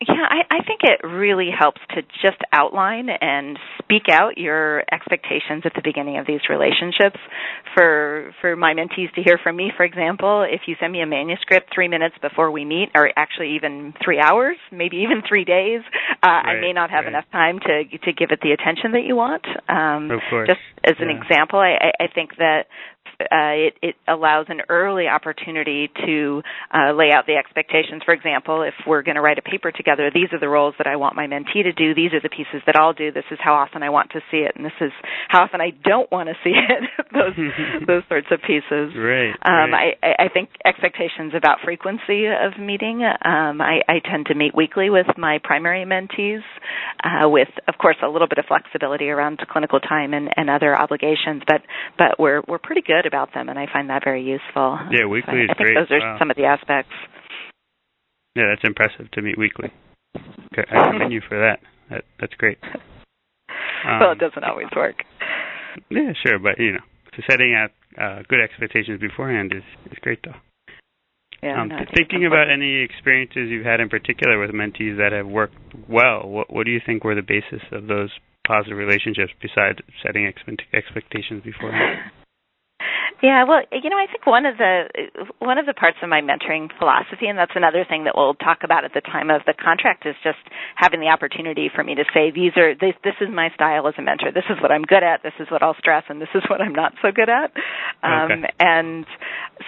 Yeah, 0.00 0.26
I, 0.28 0.42
I 0.50 0.64
think 0.66 0.80
it 0.82 1.06
really 1.06 1.48
helps 1.56 1.80
to 1.94 2.02
just 2.20 2.36
outline 2.52 3.08
and 3.08 3.58
speak 3.78 4.08
out 4.10 4.36
your 4.36 4.82
expectations 4.92 5.62
at 5.64 5.72
the 5.74 5.80
beginning 5.82 6.18
of 6.18 6.26
these 6.26 6.40
relationships. 6.50 7.16
For 7.74 8.34
for 8.40 8.56
my 8.56 8.74
mentees 8.74 9.14
to 9.14 9.22
hear 9.22 9.38
from 9.42 9.56
me, 9.56 9.72
for 9.76 9.84
example, 9.84 10.44
if 10.48 10.62
you 10.66 10.74
send 10.80 10.92
me 10.92 11.00
a 11.00 11.06
manuscript 11.06 11.70
three 11.72 11.88
minutes 11.88 12.16
before 12.20 12.50
we 12.50 12.64
meet, 12.64 12.90
or 12.94 13.10
actually 13.16 13.54
even 13.54 13.94
three 14.04 14.20
hours, 14.20 14.56
maybe 14.72 14.96
even 14.98 15.22
three 15.26 15.44
days, 15.44 15.80
uh, 16.22 16.26
I 16.26 16.60
may 16.60 16.72
not 16.72 16.90
have 16.90 17.04
right. 17.04 17.14
enough 17.14 17.24
time 17.30 17.60
to 17.60 17.84
to 17.98 18.12
give 18.12 18.30
it 18.30 18.40
the 18.42 18.50
attention 18.50 18.92
that 18.92 19.04
you 19.06 19.14
want. 19.16 19.46
Um, 19.68 20.10
Of 20.10 20.20
course. 20.28 20.48
just 20.48 20.60
as 20.84 20.96
an 20.98 21.08
Yeah. 21.08 21.22
example, 21.22 21.60
I, 21.60 21.78
I 21.80 22.04
I 22.04 22.06
think 22.12 22.36
that 22.38 22.66
uh, 23.20 23.54
it, 23.70 23.74
it 23.82 23.94
allows 24.08 24.46
an 24.48 24.60
early 24.68 25.06
opportunity 25.06 25.90
to 26.06 26.42
uh, 26.72 26.92
lay 26.92 27.10
out 27.12 27.26
the 27.26 27.34
expectations. 27.34 28.02
For 28.04 28.12
example, 28.12 28.62
if 28.62 28.74
we're 28.86 29.02
going 29.02 29.14
to 29.14 29.20
write 29.20 29.38
a 29.38 29.42
paper 29.42 29.70
together, 29.70 30.10
these 30.12 30.28
are 30.32 30.40
the 30.40 30.48
roles 30.48 30.74
that 30.78 30.86
I 30.86 30.96
want 30.96 31.14
my 31.14 31.26
mentee 31.26 31.62
to 31.62 31.72
do. 31.72 31.94
These 31.94 32.12
are 32.12 32.20
the 32.20 32.28
pieces 32.28 32.62
that 32.66 32.76
I'll 32.76 32.92
do. 32.92 33.12
This 33.12 33.24
is 33.30 33.38
how 33.42 33.54
often 33.54 33.82
I 33.82 33.90
want 33.90 34.10
to 34.12 34.20
see 34.30 34.38
it, 34.38 34.52
and 34.56 34.64
this 34.64 34.76
is 34.80 34.90
how 35.28 35.42
often 35.42 35.60
I 35.60 35.70
don't 35.84 36.10
want 36.10 36.28
to 36.28 36.34
see 36.42 36.54
it. 36.54 37.06
those 37.12 37.34
those 37.86 38.02
sorts 38.08 38.28
of 38.30 38.40
pieces. 38.40 38.94
Right. 38.96 39.34
Um, 39.44 39.72
right. 39.72 39.94
I, 40.02 40.24
I 40.24 40.28
think 40.32 40.50
expectations 40.64 41.32
about 41.36 41.58
frequency 41.64 42.26
of 42.26 42.58
meeting. 42.58 43.02
Um, 43.04 43.60
I, 43.60 43.80
I 43.88 44.00
tend 44.04 44.26
to 44.26 44.34
meet 44.34 44.54
weekly 44.54 44.90
with 44.90 45.06
my 45.16 45.38
primary 45.42 45.84
mentees, 45.84 46.42
uh, 47.02 47.28
with 47.28 47.48
of 47.68 47.74
course 47.78 47.96
a 48.02 48.08
little 48.08 48.28
bit 48.28 48.38
of 48.38 48.46
flexibility 48.46 49.08
around 49.08 49.38
clinical 49.50 49.80
time 49.80 50.14
and, 50.14 50.30
and 50.36 50.50
other 50.50 50.76
obligations, 50.76 51.42
but 51.46 51.62
but 51.98 52.18
we're 52.18 52.42
we're 52.48 52.58
pretty 52.58 52.82
good 52.82 52.93
about 53.06 53.34
them, 53.34 53.48
and 53.48 53.58
I 53.58 53.66
find 53.72 53.90
that 53.90 54.04
very 54.04 54.22
useful. 54.22 54.78
Yeah, 54.90 55.06
weekly 55.10 55.34
So 55.34 55.44
is 55.44 55.50
I 55.50 55.54
think 55.58 55.66
great. 55.66 55.74
those 55.74 55.90
are 55.90 56.00
Wow. 56.00 56.18
some 56.18 56.30
of 56.30 56.36
the 56.36 56.44
aspects. 56.46 56.94
yeah, 58.36 58.46
that's 58.54 58.62
impressive 58.64 59.10
to 59.12 59.22
meet 59.22 59.36
weekly. 59.38 59.70
Okay, 60.54 60.64
I 60.70 60.90
commend 60.90 61.12
you 61.12 61.20
for 61.28 61.38
that. 61.38 61.58
That 61.90 62.04
that's 62.20 62.34
great. 62.34 62.58
well, 63.84 64.10
Um, 64.10 64.12
it 64.16 64.18
doesn't 64.18 64.44
always 64.44 64.68
work. 64.74 65.02
Yeah, 65.90 66.12
sure, 66.24 66.38
but 66.38 66.58
you 66.58 66.72
know, 66.72 66.84
so 67.16 67.22
setting 67.28 67.54
out 67.54 67.70
uh, 68.00 68.22
good 68.28 68.40
expectations 68.40 69.00
beforehand 69.00 69.52
is 69.54 69.64
is 69.90 69.98
great 70.00 70.20
though. 70.24 70.38
Yeah, 71.42 71.60
um, 71.60 71.68
no, 71.68 71.74
I 71.74 71.78
think 71.78 71.90
it's 71.90 71.98
thinking 71.98 72.24
about 72.26 72.48
any 72.50 72.80
experiences 72.82 73.50
you've 73.50 73.66
had 73.66 73.80
in 73.80 73.88
particular 73.90 74.38
with 74.38 74.50
mentees 74.52 74.96
that 74.98 75.12
have 75.12 75.26
worked 75.26 75.56
well, 75.88 76.22
what 76.28 76.52
what 76.52 76.64
do 76.66 76.70
you 76.72 76.80
think 76.84 77.04
were 77.04 77.14
the 77.14 77.22
basis 77.26 77.62
of 77.72 77.86
those 77.86 78.10
positive 78.46 78.78
relationships 78.78 79.32
besides 79.42 79.78
setting 80.04 80.26
expect- 80.26 80.62
expectations 80.72 81.42
beforehand? 81.44 81.98
Yeah, 83.22 83.44
well, 83.44 83.62
you 83.72 83.90
know, 83.90 83.96
I 83.98 84.06
think 84.06 84.26
one 84.26 84.46
of 84.46 84.56
the 84.58 84.84
one 85.38 85.58
of 85.58 85.66
the 85.66 85.74
parts 85.74 85.96
of 86.02 86.08
my 86.08 86.20
mentoring 86.20 86.68
philosophy, 86.78 87.26
and 87.26 87.38
that's 87.38 87.54
another 87.54 87.84
thing 87.88 88.04
that 88.04 88.14
we'll 88.16 88.34
talk 88.34 88.58
about 88.64 88.84
at 88.84 88.92
the 88.94 89.00
time 89.00 89.30
of 89.30 89.42
the 89.46 89.54
contract, 89.54 90.06
is 90.06 90.14
just 90.22 90.38
having 90.76 91.00
the 91.00 91.08
opportunity 91.08 91.70
for 91.74 91.82
me 91.84 91.94
to 91.94 92.04
say, 92.12 92.30
these 92.30 92.52
are 92.56 92.74
this 92.74 92.94
this 93.02 93.14
is 93.20 93.28
my 93.32 93.48
style 93.54 93.88
as 93.88 93.94
a 93.98 94.02
mentor. 94.02 94.32
This 94.32 94.48
is 94.50 94.60
what 94.60 94.70
I'm 94.70 94.82
good 94.82 95.02
at. 95.02 95.22
This 95.22 95.34
is 95.40 95.48
what 95.50 95.62
I'll 95.62 95.76
stress, 95.78 96.04
and 96.08 96.20
this 96.20 96.32
is 96.34 96.42
what 96.48 96.60
I'm 96.60 96.74
not 96.74 96.92
so 97.02 97.10
good 97.12 97.28
at. 97.28 97.52
Um, 98.02 98.24
Okay. 98.24 98.52
And 98.60 99.06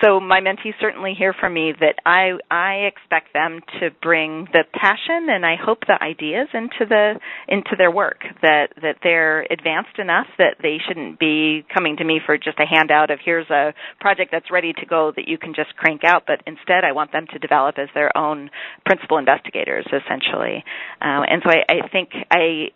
so 0.02 0.21
my 0.21 0.40
mentees 0.40 0.75
certainly 0.81 1.14
hear 1.16 1.33
from 1.38 1.55
me 1.55 1.73
that 1.81 1.97
I 2.05 2.33
I 2.50 2.87
expect 2.88 3.33
them 3.33 3.61
to 3.81 3.90
bring 4.02 4.49
the 4.52 4.64
passion 4.73 5.28
and 5.31 5.45
I 5.45 5.57
hope 5.57 5.81
the 5.87 6.02
ideas 6.02 6.49
into 6.55 6.87
the 6.88 7.19
into 7.49 7.76
their 7.76 7.90
work. 7.90 8.23
That 8.43 8.69
that 8.83 8.97
they're 9.02 9.43
advanced 9.50 9.99
enough 9.99 10.26
that 10.38 10.57
they 10.62 10.78
shouldn't 10.87 11.19
be 11.19 11.64
coming 11.73 11.97
to 11.99 12.05
me 12.05 12.21
for 12.25 12.37
just 12.37 12.59
a 12.59 12.66
handout 12.66 13.11
of 13.11 13.21
here's 13.26 13.50
a 13.50 13.75
project 14.00 14.30
that's 14.33 14.50
ready 14.50 14.73
to 14.73 14.87
go 14.87 15.12
that 15.16 15.28
you 15.28 15.37
can 15.37 15.52
just 15.54 15.76
crank 15.76 16.02
out. 16.04 16.23
But 16.26 16.40
instead, 16.47 16.85
I 16.85 16.92
want 16.92 17.12
them 17.12 17.26
to 17.33 17.38
develop 17.38 17.76
as 17.78 17.88
their 17.95 18.16
own 18.16 18.49
principal 18.87 19.18
investigators, 19.18 19.85
essentially. 19.87 20.64
Uh, 21.02 21.26
and 21.28 21.42
so 21.45 21.50
I, 21.50 21.64
I 21.68 21.88
think 21.88 22.11
I 22.30 22.71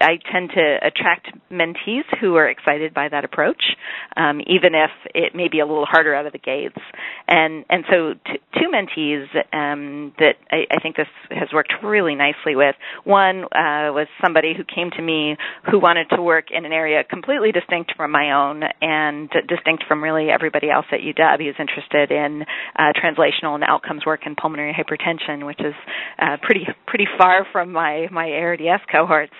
I 0.00 0.18
tend 0.30 0.50
to 0.50 0.76
attract 0.82 1.28
mentees 1.50 2.04
who 2.20 2.36
are 2.36 2.48
excited 2.48 2.92
by 2.94 3.08
that 3.08 3.24
approach, 3.24 3.62
um, 4.16 4.40
even 4.46 4.74
if 4.74 4.90
it 5.14 5.34
may 5.34 5.48
be 5.48 5.60
a 5.60 5.66
little 5.66 5.86
harder 5.86 6.14
out 6.14 6.26
of 6.26 6.32
the 6.32 6.38
gates. 6.38 6.78
And 7.26 7.64
and 7.70 7.84
so 7.90 8.14
t- 8.26 8.40
two 8.60 8.68
mentees 8.68 9.26
um, 9.52 10.12
that 10.18 10.36
I, 10.50 10.66
I 10.70 10.80
think 10.82 10.96
this 10.96 11.08
has 11.30 11.48
worked 11.52 11.72
really 11.82 12.14
nicely 12.14 12.54
with. 12.54 12.74
One 13.04 13.44
uh, 13.44 13.90
was 13.96 14.06
somebody 14.22 14.54
who 14.54 14.64
came 14.64 14.90
to 14.92 15.02
me 15.02 15.36
who 15.70 15.78
wanted 15.78 16.08
to 16.10 16.22
work 16.22 16.46
in 16.50 16.64
an 16.64 16.72
area 16.72 17.02
completely 17.04 17.52
distinct 17.52 17.92
from 17.96 18.10
my 18.10 18.32
own 18.32 18.62
and 18.80 19.30
distinct 19.48 19.84
from 19.88 19.93
from 19.94 20.02
really 20.02 20.28
everybody 20.30 20.70
else 20.70 20.86
at 20.90 21.00
UW. 21.00 21.46
Was 21.46 21.54
interested 21.58 22.10
in 22.10 22.42
uh, 22.76 22.92
translational 22.98 23.54
and 23.54 23.62
outcomes 23.62 24.04
work 24.04 24.20
in 24.26 24.34
pulmonary 24.34 24.74
hypertension, 24.74 25.46
which 25.46 25.60
is 25.60 25.74
uh, 26.18 26.36
pretty 26.42 26.66
pretty 26.86 27.06
far 27.16 27.46
from 27.52 27.70
my 27.70 28.08
my 28.10 28.30
ARDS 28.32 28.82
cohorts. 28.90 29.32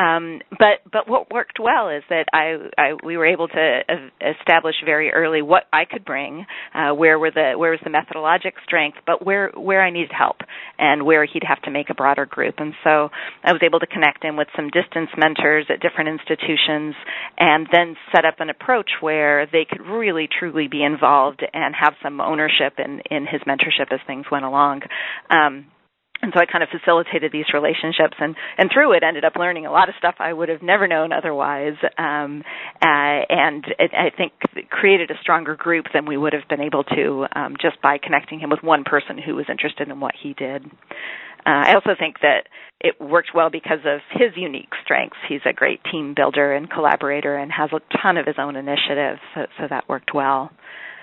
Um, 0.00 0.40
but 0.50 0.80
but 0.90 1.08
what 1.08 1.30
worked 1.30 1.58
well 1.60 1.88
is 1.90 2.02
that 2.08 2.24
I, 2.32 2.56
I 2.78 2.92
we 3.04 3.16
were 3.16 3.26
able 3.26 3.48
to 3.48 3.80
establish 4.20 4.76
very 4.84 5.10
early 5.12 5.42
what 5.42 5.64
I 5.72 5.84
could 5.84 6.04
bring, 6.04 6.46
uh, 6.74 6.94
where 6.94 7.18
were 7.18 7.30
the 7.30 7.52
where 7.56 7.72
was 7.72 7.80
the 7.84 7.90
methodologic 7.90 8.52
strength, 8.64 8.98
but 9.06 9.24
where 9.24 9.50
where 9.54 9.82
I 9.82 9.90
needed 9.90 10.12
help 10.16 10.38
and 10.78 11.04
where 11.04 11.26
he'd 11.26 11.42
have 11.46 11.60
to 11.62 11.70
make 11.70 11.90
a 11.90 11.94
broader 11.94 12.24
group. 12.24 12.54
And 12.58 12.72
so 12.82 13.10
I 13.44 13.52
was 13.52 13.60
able 13.62 13.80
to 13.80 13.86
connect 13.86 14.24
him 14.24 14.36
with 14.36 14.48
some 14.56 14.70
distance 14.70 15.10
mentors 15.18 15.66
at 15.68 15.80
different 15.80 16.08
institutions, 16.08 16.94
and 17.38 17.66
then 17.70 17.96
set 18.14 18.24
up 18.24 18.40
an 18.40 18.48
approach 18.48 18.90
where 19.00 19.46
they 19.46 19.66
could 19.68 19.82
really 19.82 20.28
truly 20.38 20.68
be 20.68 20.82
involved 20.82 21.44
and 21.52 21.74
have 21.78 21.94
some 22.02 22.20
ownership 22.20 22.74
in 22.78 23.00
in 23.10 23.26
his 23.26 23.42
mentorship 23.42 23.92
as 23.92 24.00
things 24.06 24.24
went 24.30 24.44
along. 24.46 24.80
Um, 25.28 25.66
and 26.22 26.32
so 26.34 26.40
I 26.40 26.46
kind 26.46 26.62
of 26.62 26.68
facilitated 26.68 27.32
these 27.32 27.46
relationships, 27.54 28.16
and 28.18 28.36
and 28.58 28.70
through 28.72 28.92
it 28.92 29.02
ended 29.02 29.24
up 29.24 29.34
learning 29.36 29.66
a 29.66 29.72
lot 29.72 29.88
of 29.88 29.94
stuff 29.98 30.16
I 30.18 30.32
would 30.32 30.48
have 30.48 30.62
never 30.62 30.86
known 30.86 31.12
otherwise, 31.12 31.76
um, 31.98 32.42
uh, 32.82 33.24
and 33.28 33.64
it, 33.78 33.90
I 33.94 34.10
think 34.16 34.32
created 34.68 35.10
a 35.10 35.14
stronger 35.22 35.56
group 35.56 35.86
than 35.92 36.06
we 36.06 36.16
would 36.16 36.32
have 36.32 36.48
been 36.48 36.60
able 36.60 36.84
to 36.84 37.26
um, 37.34 37.56
just 37.60 37.80
by 37.82 37.98
connecting 38.02 38.40
him 38.40 38.50
with 38.50 38.62
one 38.62 38.84
person 38.84 39.18
who 39.18 39.34
was 39.34 39.46
interested 39.50 39.88
in 39.88 40.00
what 40.00 40.14
he 40.20 40.34
did. 40.34 40.64
Uh, 41.46 41.72
I 41.72 41.74
also 41.74 41.90
think 41.98 42.16
that 42.20 42.48
it 42.80 43.00
worked 43.00 43.30
well 43.34 43.50
because 43.50 43.80
of 43.86 44.00
his 44.10 44.36
unique 44.36 44.72
strengths. 44.84 45.16
He's 45.28 45.40
a 45.46 45.52
great 45.52 45.80
team 45.90 46.14
builder 46.14 46.52
and 46.52 46.70
collaborator, 46.70 47.36
and 47.36 47.50
has 47.50 47.70
a 47.72 47.80
ton 48.02 48.16
of 48.16 48.26
his 48.26 48.36
own 48.38 48.56
initiatives, 48.56 49.20
so, 49.34 49.46
so 49.58 49.66
that 49.68 49.88
worked 49.88 50.12
well. 50.14 50.50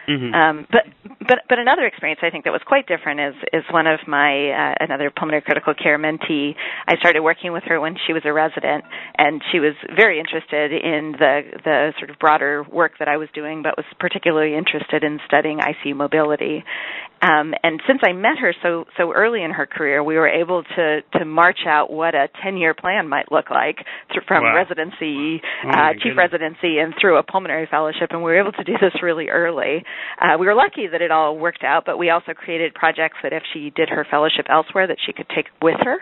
Mm-hmm. 0.07 0.33
Um, 0.33 0.67
but 0.71 0.83
but 1.27 1.39
but 1.49 1.59
another 1.59 1.85
experience 1.85 2.21
I 2.23 2.29
think 2.29 2.45
that 2.45 2.51
was 2.51 2.61
quite 2.65 2.87
different 2.87 3.19
is 3.19 3.35
is 3.51 3.63
one 3.71 3.87
of 3.87 3.99
my 4.07 4.51
uh, 4.51 4.75
another 4.79 5.11
pulmonary 5.11 5.41
critical 5.41 5.73
care 5.73 5.99
mentee. 5.99 6.55
I 6.87 6.95
started 6.97 7.21
working 7.21 7.51
with 7.51 7.63
her 7.67 7.79
when 7.81 7.95
she 8.07 8.13
was 8.13 8.23
a 8.23 8.31
resident, 8.31 8.85
and 9.17 9.41
she 9.51 9.59
was 9.59 9.73
very 9.95 10.19
interested 10.19 10.71
in 10.71 11.11
the 11.19 11.41
the 11.63 11.93
sort 11.99 12.09
of 12.09 12.17
broader 12.19 12.63
work 12.71 12.93
that 12.99 13.09
I 13.09 13.17
was 13.17 13.27
doing, 13.33 13.63
but 13.63 13.75
was 13.75 13.85
particularly 13.99 14.55
interested 14.55 15.03
in 15.03 15.19
studying 15.27 15.59
ICU 15.59 15.95
mobility. 15.95 16.63
Um, 17.21 17.53
and 17.63 17.81
since 17.87 18.01
I 18.03 18.13
met 18.13 18.37
her 18.39 18.53
so 18.61 18.85
so 18.97 19.11
early 19.11 19.43
in 19.43 19.51
her 19.51 19.65
career, 19.65 20.03
we 20.03 20.15
were 20.15 20.27
able 20.27 20.63
to 20.63 21.01
to 21.17 21.25
march 21.25 21.59
out 21.67 21.91
what 21.91 22.13
a 22.13 22.27
ten 22.43 22.57
year 22.57 22.73
plan 22.73 23.07
might 23.09 23.31
look 23.31 23.49
like 23.49 23.77
through, 24.13 24.21
from 24.27 24.43
wow. 24.43 24.55
residency, 24.55 25.41
oh 25.65 25.69
uh, 25.69 25.93
chief 25.93 26.13
goodness. 26.13 26.17
residency, 26.17 26.77
and 26.77 26.93
through 26.99 27.17
a 27.17 27.23
pulmonary 27.23 27.67
fellowship. 27.69 28.09
And 28.11 28.19
we 28.19 28.31
were 28.31 28.39
able 28.39 28.51
to 28.51 28.63
do 28.63 28.73
this 28.79 28.93
really 29.01 29.29
early. 29.29 29.83
Uh, 30.21 30.37
we 30.39 30.45
were 30.45 30.55
lucky 30.55 30.87
that 30.91 31.01
it 31.01 31.11
all 31.11 31.37
worked 31.37 31.63
out, 31.63 31.83
but 31.85 31.97
we 31.97 32.09
also 32.09 32.33
created 32.33 32.73
projects 32.73 33.17
that 33.23 33.33
if 33.33 33.43
she 33.53 33.71
did 33.75 33.89
her 33.89 34.05
fellowship 34.09 34.45
elsewhere, 34.49 34.87
that 34.87 34.97
she 35.05 35.13
could 35.13 35.27
take 35.35 35.47
with 35.61 35.77
her. 35.81 35.97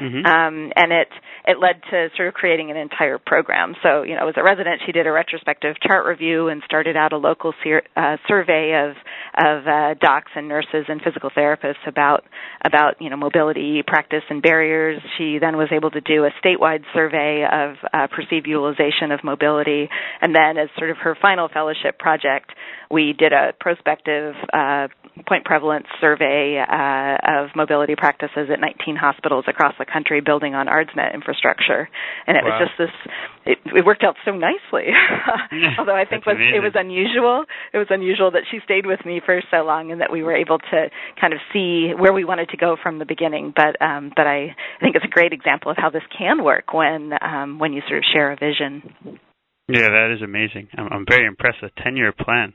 Mm-hmm. 0.00 0.26
Um, 0.26 0.72
and 0.76 0.92
it 0.92 1.08
it 1.46 1.58
led 1.58 1.80
to 1.90 2.08
sort 2.16 2.28
of 2.28 2.34
creating 2.34 2.70
an 2.70 2.76
entire 2.76 3.18
program. 3.18 3.74
So 3.82 4.02
you 4.02 4.14
know, 4.14 4.28
as 4.28 4.34
a 4.36 4.42
resident, 4.42 4.82
she 4.84 4.92
did 4.92 5.06
a 5.06 5.12
retrospective 5.12 5.76
chart 5.82 6.06
review 6.06 6.48
and 6.48 6.62
started 6.64 6.96
out 6.96 7.12
a 7.12 7.16
local 7.16 7.54
ser- 7.62 7.86
uh, 7.96 8.16
survey 8.28 8.74
of 8.74 8.96
of 9.36 9.66
uh, 9.66 9.94
docs 10.00 10.32
and 10.34 10.45
nurses 10.48 10.84
and 10.88 11.00
physical 11.02 11.30
therapists 11.30 11.86
about 11.86 12.24
about 12.64 13.00
you 13.00 13.10
know 13.10 13.16
mobility 13.16 13.82
practice 13.86 14.22
and 14.30 14.42
barriers. 14.42 15.00
She 15.18 15.38
then 15.40 15.56
was 15.56 15.68
able 15.72 15.90
to 15.90 16.00
do 16.00 16.24
a 16.24 16.30
statewide 16.44 16.82
survey 16.94 17.44
of 17.50 17.76
uh, 17.92 18.06
perceived 18.14 18.46
utilization 18.46 19.12
of 19.12 19.22
mobility, 19.24 19.88
and 20.20 20.34
then 20.34 20.58
as 20.58 20.68
sort 20.78 20.90
of 20.90 20.96
her 20.98 21.16
final 21.20 21.48
fellowship 21.48 21.98
project, 21.98 22.50
we 22.90 23.14
did 23.18 23.32
a 23.32 23.52
prospective 23.58 24.34
uh, 24.52 24.88
point 25.26 25.44
prevalence 25.44 25.86
survey 26.00 26.62
uh, 26.62 27.42
of 27.42 27.50
mobility 27.56 27.94
practices 27.96 28.48
at 28.52 28.60
19 28.60 28.96
hospitals 28.96 29.44
across 29.48 29.74
the 29.78 29.84
country, 29.84 30.20
building 30.20 30.54
on 30.54 30.66
ARDSNet 30.66 31.14
infrastructure, 31.14 31.88
and 32.26 32.36
it 32.36 32.44
wow. 32.44 32.58
was 32.58 32.68
just 32.68 32.78
this. 32.78 33.12
It, 33.46 33.58
it 33.78 33.86
worked 33.86 34.02
out 34.02 34.16
so 34.24 34.32
nicely. 34.32 34.90
Although 35.78 35.96
I 35.96 36.04
think 36.04 36.26
was 36.26 36.36
amazing. 36.36 36.56
it 36.56 36.62
was 36.62 36.72
unusual. 36.74 37.44
It 37.72 37.78
was 37.78 37.86
unusual 37.90 38.30
that 38.32 38.42
she 38.50 38.58
stayed 38.64 38.86
with 38.86 39.04
me 39.04 39.20
for 39.24 39.40
so 39.50 39.58
long, 39.64 39.90
and 39.90 40.00
that 40.00 40.12
we 40.12 40.22
were 40.22 40.34
able 40.34 40.58
to 40.58 40.90
kind 41.20 41.32
of 41.32 41.40
see 41.52 41.92
where 41.96 42.12
we 42.12 42.24
wanted 42.24 42.50
to 42.50 42.56
go 42.56 42.76
from 42.80 42.98
the 42.98 43.06
beginning. 43.06 43.52
But 43.54 43.80
um, 43.80 44.12
but 44.14 44.26
I, 44.26 44.54
I 44.54 44.80
think 44.80 44.96
it's 44.96 45.04
a 45.04 45.08
great 45.08 45.32
example 45.32 45.70
of 45.70 45.76
how 45.76 45.90
this 45.90 46.04
can 46.16 46.44
work 46.44 46.72
when 46.72 47.12
um, 47.20 47.58
when 47.58 47.72
you 47.72 47.82
sort 47.88 47.98
of 47.98 48.04
share 48.12 48.32
a 48.32 48.36
vision. 48.36 49.20
Yeah, 49.68 49.88
that 49.90 50.14
is 50.16 50.22
amazing. 50.22 50.68
I'm, 50.76 50.88
I'm 50.92 51.06
very 51.08 51.26
impressed. 51.26 51.62
A 51.62 51.70
ten 51.82 51.96
year 51.96 52.12
plan. 52.12 52.54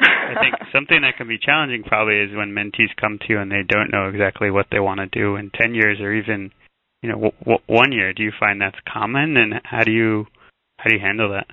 I 0.00 0.34
think 0.40 0.54
something 0.72 1.00
that 1.02 1.16
can 1.16 1.28
be 1.28 1.38
challenging 1.38 1.84
probably 1.84 2.18
is 2.18 2.34
when 2.36 2.50
mentees 2.52 2.94
come 3.00 3.18
to 3.18 3.26
you 3.28 3.38
and 3.40 3.50
they 3.50 3.62
don't 3.66 3.90
know 3.92 4.08
exactly 4.08 4.50
what 4.50 4.66
they 4.70 4.80
want 4.80 4.98
to 5.00 5.06
do 5.06 5.36
in 5.36 5.50
10 5.50 5.74
years 5.74 6.00
or 6.00 6.12
even, 6.12 6.50
you 7.02 7.08
know, 7.08 7.14
w- 7.16 7.38
w- 7.40 7.62
one 7.66 7.92
year. 7.92 8.12
Do 8.12 8.22
you 8.22 8.32
find 8.38 8.60
that's 8.60 8.78
common 8.92 9.36
and 9.36 9.54
how 9.64 9.84
do 9.84 9.92
you 9.92 10.26
how 10.78 10.90
do 10.90 10.96
you 10.96 11.00
handle 11.00 11.30
that? 11.30 11.46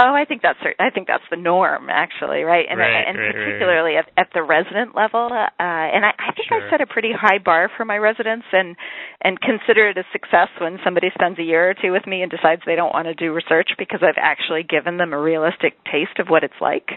Oh, 0.00 0.14
I 0.14 0.24
think 0.24 0.40
that's 0.40 0.58
I 0.78 0.88
think 0.88 1.06
that's 1.08 1.24
the 1.30 1.36
norm 1.36 1.88
actually, 1.90 2.40
right? 2.42 2.64
And 2.68 2.78
right, 2.80 3.04
and 3.06 3.18
right, 3.18 3.34
particularly 3.34 3.94
right. 3.96 4.06
at 4.16 4.28
at 4.28 4.28
the 4.32 4.42
resident 4.42 4.96
level. 4.96 5.28
Uh, 5.30 5.46
and 5.60 6.04
I, 6.06 6.12
I 6.16 6.32
think 6.32 6.48
Sure. 6.48 6.56
I 6.66 6.70
set 6.70 6.80
a 6.80 6.86
pretty 6.86 7.12
high 7.12 7.36
bar 7.38 7.70
for 7.76 7.84
my 7.84 7.98
residents, 7.98 8.46
and 8.52 8.76
and 9.20 9.38
consider 9.40 9.88
it 9.90 9.98
a 9.98 10.04
success 10.12 10.48
when 10.58 10.78
somebody 10.82 11.08
spends 11.12 11.38
a 11.38 11.42
year 11.42 11.68
or 11.70 11.74
two 11.74 11.92
with 11.92 12.06
me 12.06 12.22
and 12.22 12.30
decides 12.30 12.62
they 12.64 12.76
don't 12.76 12.94
want 12.94 13.06
to 13.08 13.14
do 13.14 13.32
research 13.34 13.70
because 13.78 14.00
I've 14.02 14.16
actually 14.16 14.62
given 14.62 14.96
them 14.96 15.12
a 15.12 15.20
realistic 15.20 15.74
taste 15.84 16.18
of 16.18 16.28
what 16.28 16.44
it's 16.44 16.60
like. 16.60 16.96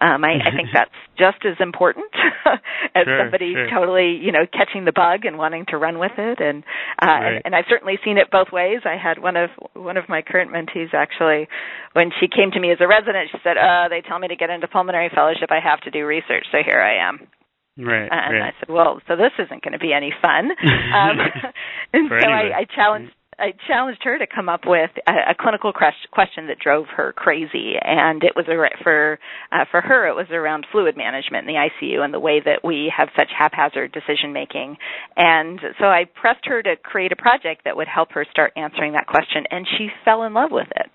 Um, 0.00 0.24
I, 0.24 0.36
I 0.44 0.50
think 0.54 0.68
that's 0.74 0.90
just 1.16 1.38
as 1.46 1.56
important 1.60 2.06
as 2.94 3.04
Sure, 3.04 3.18
somebody 3.22 3.54
sure. 3.54 3.70
totally, 3.70 4.18
you 4.20 4.32
know, 4.32 4.44
catching 4.52 4.84
the 4.84 4.92
bug 4.92 5.24
and 5.24 5.38
wanting 5.38 5.64
to 5.68 5.78
run 5.78 5.98
with 5.98 6.12
it. 6.18 6.40
And 6.40 6.64
uh, 7.00 7.06
and, 7.08 7.42
and 7.46 7.54
I've 7.54 7.64
certainly 7.70 7.98
seen 8.04 8.18
it 8.18 8.30
both 8.30 8.48
ways. 8.52 8.80
I 8.84 8.96
had 9.00 9.22
one 9.22 9.36
of 9.36 9.50
one 9.74 9.96
of 9.96 10.08
my 10.08 10.20
current 10.22 10.50
mentees 10.50 10.92
actually, 10.92 11.48
when 11.94 12.10
she 12.20 12.26
came 12.28 12.41
to 12.50 12.60
me 12.60 12.72
as 12.72 12.78
a 12.80 12.88
resident, 12.88 13.30
she 13.30 13.38
said, 13.44 13.56
"Uh, 13.56 13.88
they 13.88 14.00
tell 14.02 14.18
me 14.18 14.28
to 14.28 14.36
get 14.36 14.50
into 14.50 14.66
pulmonary 14.68 15.10
fellowship. 15.14 15.50
I 15.50 15.60
have 15.60 15.80
to 15.82 15.90
do 15.90 16.04
research, 16.06 16.46
so 16.50 16.58
here 16.64 16.80
I 16.80 17.06
am." 17.08 17.28
Right, 17.78 18.08
And 18.10 18.34
right. 18.36 18.52
I 18.52 18.60
said, 18.60 18.68
"Well, 18.68 19.00
so 19.08 19.16
this 19.16 19.32
isn't 19.38 19.62
going 19.62 19.72
to 19.72 19.78
be 19.78 19.92
any 19.92 20.12
fun." 20.20 20.50
Um, 20.92 21.16
and 21.94 22.08
For 22.08 22.20
so 22.20 22.28
anybody. 22.28 22.52
I, 22.52 22.60
I 22.60 22.64
challenged 22.74 23.14
I 23.38 23.54
challenged 23.66 24.02
her 24.04 24.18
to 24.18 24.26
come 24.26 24.48
up 24.48 24.62
with 24.66 24.90
a, 25.08 25.30
a 25.30 25.34
clinical 25.38 25.72
ques- 25.72 26.06
question 26.12 26.46
that 26.48 26.58
drove 26.58 26.86
her 26.96 27.12
crazy, 27.12 27.74
and 27.80 28.22
it 28.22 28.34
was 28.36 28.46
a, 28.48 28.82
for 28.82 29.18
uh, 29.50 29.64
for 29.70 29.80
her 29.80 30.06
it 30.06 30.14
was 30.14 30.26
around 30.30 30.66
fluid 30.70 30.96
management 30.96 31.48
in 31.48 31.54
the 31.54 31.60
ICU 31.60 32.04
and 32.04 32.12
the 32.12 32.20
way 32.20 32.40
that 32.44 32.60
we 32.62 32.92
have 32.94 33.08
such 33.18 33.30
haphazard 33.36 33.90
decision 33.92 34.32
making. 34.32 34.76
And 35.16 35.58
so 35.80 35.86
I 35.86 36.04
pressed 36.04 36.44
her 36.44 36.62
to 36.62 36.76
create 36.76 37.10
a 37.10 37.16
project 37.16 37.62
that 37.64 37.76
would 37.76 37.88
help 37.88 38.12
her 38.12 38.26
start 38.30 38.52
answering 38.56 38.92
that 38.92 39.06
question, 39.06 39.44
and 39.50 39.66
she 39.78 39.88
fell 40.04 40.22
in 40.24 40.34
love 40.34 40.50
with 40.52 40.68
it. 40.76 40.90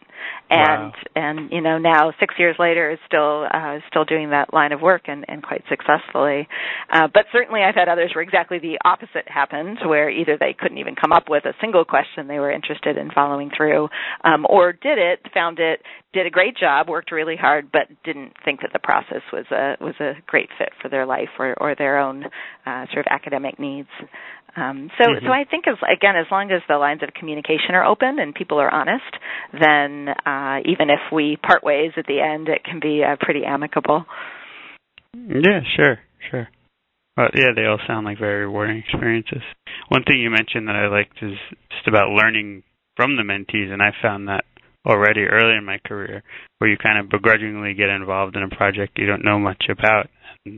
And 0.50 0.68
Wow. 0.68 0.94
and 1.16 1.52
you 1.52 1.62
know 1.62 1.78
now 1.78 2.14
six 2.20 2.36
years 2.38 2.56
later 2.58 2.90
is 2.92 3.00
still 3.06 3.48
uh, 3.54 3.80
still 3.90 4.06
doing 4.06 4.30
that 4.30 4.54
line 4.54 4.72
of 4.72 4.82
work 4.82 5.04
and, 5.08 5.26
and 5.28 5.44
quite 5.44 5.64
successfully. 5.70 6.48
Uh, 6.92 7.08
but 7.14 7.26
certainly 7.32 7.62
I've 7.62 7.76
had 7.76 7.90
others 7.90 8.12
where 8.16 8.24
exactly 8.24 8.60
the 8.60 8.78
opposite 8.86 9.28
happened, 9.28 9.80
where 9.86 10.10
either 10.10 10.38
they 10.40 10.56
couldn't 10.58 10.78
even 10.78 10.96
come 10.96 11.12
up 11.12 11.26
with 11.30 11.46
a 11.46 11.54
single 11.60 11.84
question 11.84 12.28
they 12.28 12.40
were 12.40 12.52
interested 12.52 12.98
in 12.98 13.12
following 13.12 13.52
through, 13.56 13.90
um, 14.24 14.46
or 14.50 14.72
did 14.72 14.98
it, 14.98 15.20
found 15.34 15.60
it, 15.60 15.82
did 16.14 16.26
a 16.26 16.30
great 16.30 16.56
job, 16.58 16.88
worked 16.90 17.12
really 17.12 17.36
hard, 17.36 17.72
but 17.72 17.88
didn't 18.04 18.34
think 18.46 18.62
that 18.62 18.72
the 18.74 18.80
process 18.80 19.22
was 19.34 19.46
a 19.52 19.76
was 19.84 19.96
a 20.00 20.14
great 20.26 20.50
fit 20.58 20.70
for 20.82 20.90
their 20.90 21.06
life 21.06 21.30
or, 21.40 21.56
or 21.62 21.76
their 21.76 22.00
own 22.00 22.24
uh, 22.66 22.86
sort 22.94 23.06
of 23.06 23.12
academic 23.12 23.60
needs. 23.60 23.90
Um, 24.56 24.90
so, 24.98 25.04
Mhm. 25.06 25.26
so 25.26 25.32
I 25.32 25.44
think 25.44 25.68
as 25.68 25.78
again, 25.88 26.16
as 26.16 26.26
long 26.32 26.52
as 26.52 26.62
the 26.68 26.78
lines 26.78 27.04
of 27.04 27.14
communication 27.14 27.76
are 27.76 27.86
open 27.86 28.18
and 28.20 28.34
people 28.34 28.60
are 28.60 28.74
honest, 28.74 29.18
then 29.54 30.10
uh, 30.26 30.62
even 30.66 30.90
if 30.90 31.12
we 31.12 31.38
part 31.38 31.64
ways 31.64 31.92
at 31.98 32.08
the 32.08 32.20
end, 32.20 32.50
it 32.50 32.64
can 32.64 32.80
be 32.80 33.04
uh, 33.04 33.18
pretty 33.20 33.46
amicable. 33.46 34.06
Yeah, 35.14 35.62
sure, 35.76 36.00
sure. 36.32 36.50
Well, 37.16 37.30
yeah, 37.34 37.52
they 37.56 37.66
all 37.66 37.80
sound 37.88 38.06
like 38.06 38.20
very 38.20 38.46
rewarding 38.46 38.78
experiences. 38.78 39.42
One 39.90 40.04
thing 40.04 40.20
you 40.20 40.30
mentioned 40.30 40.68
that 40.68 40.76
I 40.76 40.88
liked 40.88 41.18
is 41.22 41.38
just 41.72 41.88
about 41.88 42.10
learning 42.10 42.64
from 42.96 43.16
the 43.16 43.24
mentees, 43.24 43.72
and 43.72 43.82
I 43.82 43.92
found 44.02 44.28
that 44.28 44.46
already 44.86 45.26
early 45.26 45.58
in 45.58 45.66
my 45.66 45.80
career, 45.86 46.24
where 46.58 46.70
you 46.70 46.78
kind 46.78 47.00
of 47.00 47.10
begrudgingly 47.10 47.74
get 47.74 47.90
involved 47.90 48.36
in 48.36 48.44
a 48.44 48.56
project 48.56 48.98
you 48.98 49.06
don't 49.06 49.26
know 49.26 49.40
much 49.40 49.66
about, 49.70 50.10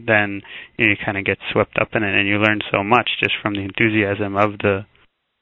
then 0.08 0.42
you, 0.78 0.86
know, 0.86 0.92
you 0.92 0.98
kind 1.04 1.18
of 1.18 1.26
get 1.26 1.38
swept 1.52 1.78
up 1.80 1.90
in 1.94 2.04
it, 2.04 2.14
and 2.18 2.28
you 2.28 2.38
learn 2.38 2.60
so 2.72 2.84
much 2.84 3.10
just 3.22 3.34
from 3.42 3.54
the 3.54 3.62
enthusiasm 3.62 4.36
of 4.36 4.58
the 4.60 4.86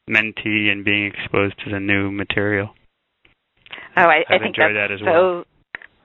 mentee 0.09 0.71
and 0.71 0.85
being 0.85 1.05
exposed 1.05 1.55
to 1.63 1.71
the 1.71 1.79
new 1.79 2.11
material. 2.11 2.69
Oh, 3.97 4.03
I, 4.03 4.23
I 4.29 4.37
think 4.39 4.55
enjoyed 4.55 4.75
that's 4.75 4.89
that 4.89 4.93
as 4.93 4.99
so. 4.99 5.05
well. 5.05 5.45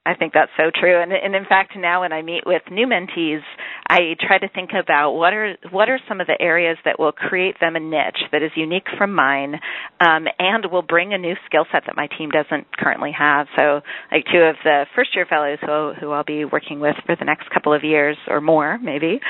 I 0.04 0.14
think 0.14 0.32
that's 0.32 0.50
so 0.56 0.72
true, 0.74 1.00
and 1.00 1.12
and 1.12 1.36
in 1.36 1.44
fact, 1.44 1.74
now 1.76 2.00
when 2.00 2.12
I 2.12 2.22
meet 2.22 2.42
with 2.44 2.62
new 2.72 2.88
mentees, 2.88 3.40
I 3.88 4.16
try 4.18 4.36
to 4.38 4.48
think 4.48 4.70
about 4.74 5.12
what 5.12 5.32
are 5.32 5.54
what 5.70 5.88
are 5.88 6.00
some 6.08 6.20
of 6.20 6.26
the 6.26 6.34
areas 6.40 6.76
that 6.84 6.98
will 6.98 7.12
create 7.12 7.54
them 7.60 7.76
a 7.76 7.80
niche 7.80 8.18
that 8.32 8.42
is 8.42 8.50
unique 8.56 8.86
from 8.98 9.14
mine, 9.14 9.60
um, 10.00 10.26
and 10.40 10.66
will 10.72 10.82
bring 10.82 11.14
a 11.14 11.18
new 11.18 11.34
skill 11.46 11.66
set 11.70 11.84
that 11.86 11.94
my 11.94 12.08
team 12.18 12.30
doesn't 12.30 12.66
currently 12.76 13.12
have. 13.16 13.46
So, 13.56 13.80
like 14.10 14.24
two 14.32 14.40
of 14.40 14.56
the 14.64 14.86
first 14.96 15.14
year 15.14 15.24
fellows 15.24 15.58
who 15.60 15.92
who 16.00 16.10
I'll 16.10 16.24
be 16.24 16.44
working 16.46 16.80
with 16.80 16.96
for 17.06 17.14
the 17.14 17.24
next 17.24 17.48
couple 17.50 17.72
of 17.72 17.84
years 17.84 18.16
or 18.26 18.40
more, 18.40 18.78
maybe, 18.82 19.20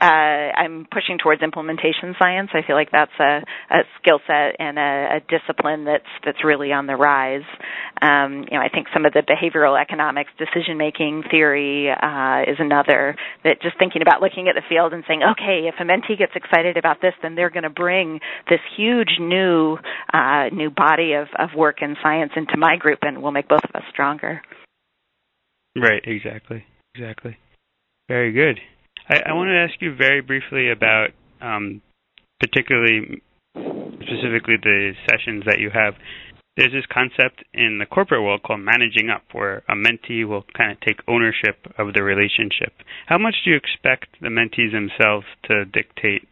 uh, 0.00 0.04
I'm 0.04 0.86
pushing 0.90 1.18
towards 1.18 1.42
implementation 1.42 2.14
science. 2.18 2.48
I 2.54 2.62
feel 2.66 2.76
like 2.76 2.90
that's 2.90 3.12
a, 3.20 3.42
a 3.70 3.80
skill 4.00 4.20
set 4.26 4.56
and 4.58 4.78
a, 4.78 5.16
a 5.16 5.20
discipline 5.28 5.84
that's 5.84 6.08
that's 6.24 6.42
really 6.42 6.72
on 6.72 6.86
the 6.86 6.96
rise. 6.96 7.44
Um, 8.00 8.46
you 8.50 8.56
know, 8.56 8.64
I 8.64 8.70
think 8.72 8.86
some 8.94 9.04
of 9.04 9.12
the 9.12 9.20
behavioral 9.20 9.78
economics 9.80 10.21
decision 10.38 10.76
making 10.78 11.24
theory 11.30 11.90
uh, 11.90 12.42
is 12.46 12.56
another 12.58 13.16
that 13.44 13.62
just 13.62 13.78
thinking 13.78 14.02
about 14.02 14.20
looking 14.20 14.48
at 14.48 14.54
the 14.54 14.62
field 14.68 14.92
and 14.92 15.04
saying, 15.06 15.22
okay, 15.22 15.68
if 15.68 15.74
a 15.80 15.84
mentee 15.84 16.18
gets 16.18 16.32
excited 16.34 16.76
about 16.76 17.00
this, 17.00 17.14
then 17.22 17.34
they're 17.34 17.50
going 17.50 17.62
to 17.62 17.70
bring 17.70 18.20
this 18.48 18.60
huge 18.76 19.18
new 19.20 19.76
uh, 20.12 20.48
new 20.52 20.70
body 20.70 21.14
of, 21.14 21.28
of 21.38 21.50
work 21.56 21.76
and 21.80 21.96
science 22.02 22.32
into 22.36 22.56
my 22.56 22.76
group, 22.76 23.00
and 23.02 23.22
we'll 23.22 23.32
make 23.32 23.48
both 23.48 23.64
of 23.64 23.74
us 23.74 23.82
stronger. 23.90 24.42
Right. 25.76 26.02
Exactly. 26.04 26.64
Exactly. 26.94 27.36
Very 28.08 28.32
good. 28.32 28.60
I, 29.08 29.30
I 29.30 29.32
wanted 29.32 29.52
to 29.52 29.72
ask 29.72 29.80
you 29.80 29.94
very 29.94 30.20
briefly 30.20 30.70
about, 30.70 31.08
um, 31.40 31.80
particularly 32.40 33.22
specifically 33.54 34.56
the 34.62 34.92
sessions 35.08 35.44
that 35.46 35.58
you 35.58 35.70
have 35.72 35.94
there's 36.56 36.72
this 36.72 36.86
concept 36.92 37.44
in 37.54 37.78
the 37.78 37.86
corporate 37.86 38.22
world 38.22 38.42
called 38.42 38.60
managing 38.60 39.08
up, 39.08 39.22
where 39.32 39.62
a 39.68 39.74
mentee 39.74 40.26
will 40.26 40.44
kind 40.56 40.72
of 40.72 40.80
take 40.80 41.00
ownership 41.08 41.56
of 41.78 41.94
the 41.94 42.02
relationship. 42.02 42.74
How 43.06 43.18
much 43.18 43.36
do 43.44 43.50
you 43.50 43.56
expect 43.56 44.20
the 44.20 44.28
mentees 44.28 44.72
themselves 44.72 45.26
to 45.44 45.64
dictate 45.64 46.28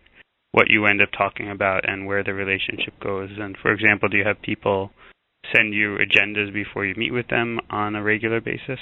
what 0.52 0.68
you 0.68 0.86
end 0.86 1.00
up 1.00 1.08
talking 1.16 1.50
about 1.50 1.88
and 1.88 2.06
where 2.06 2.22
the 2.22 2.34
relationship 2.34 3.00
goes? 3.00 3.30
And 3.38 3.56
for 3.60 3.72
example, 3.72 4.08
do 4.08 4.18
you 4.18 4.24
have 4.24 4.42
people 4.42 4.90
send 5.54 5.72
you 5.72 5.96
agendas 5.96 6.52
before 6.52 6.84
you 6.84 6.94
meet 6.96 7.12
with 7.12 7.28
them 7.28 7.58
on 7.70 7.94
a 7.94 8.02
regular 8.02 8.40
basis? 8.40 8.78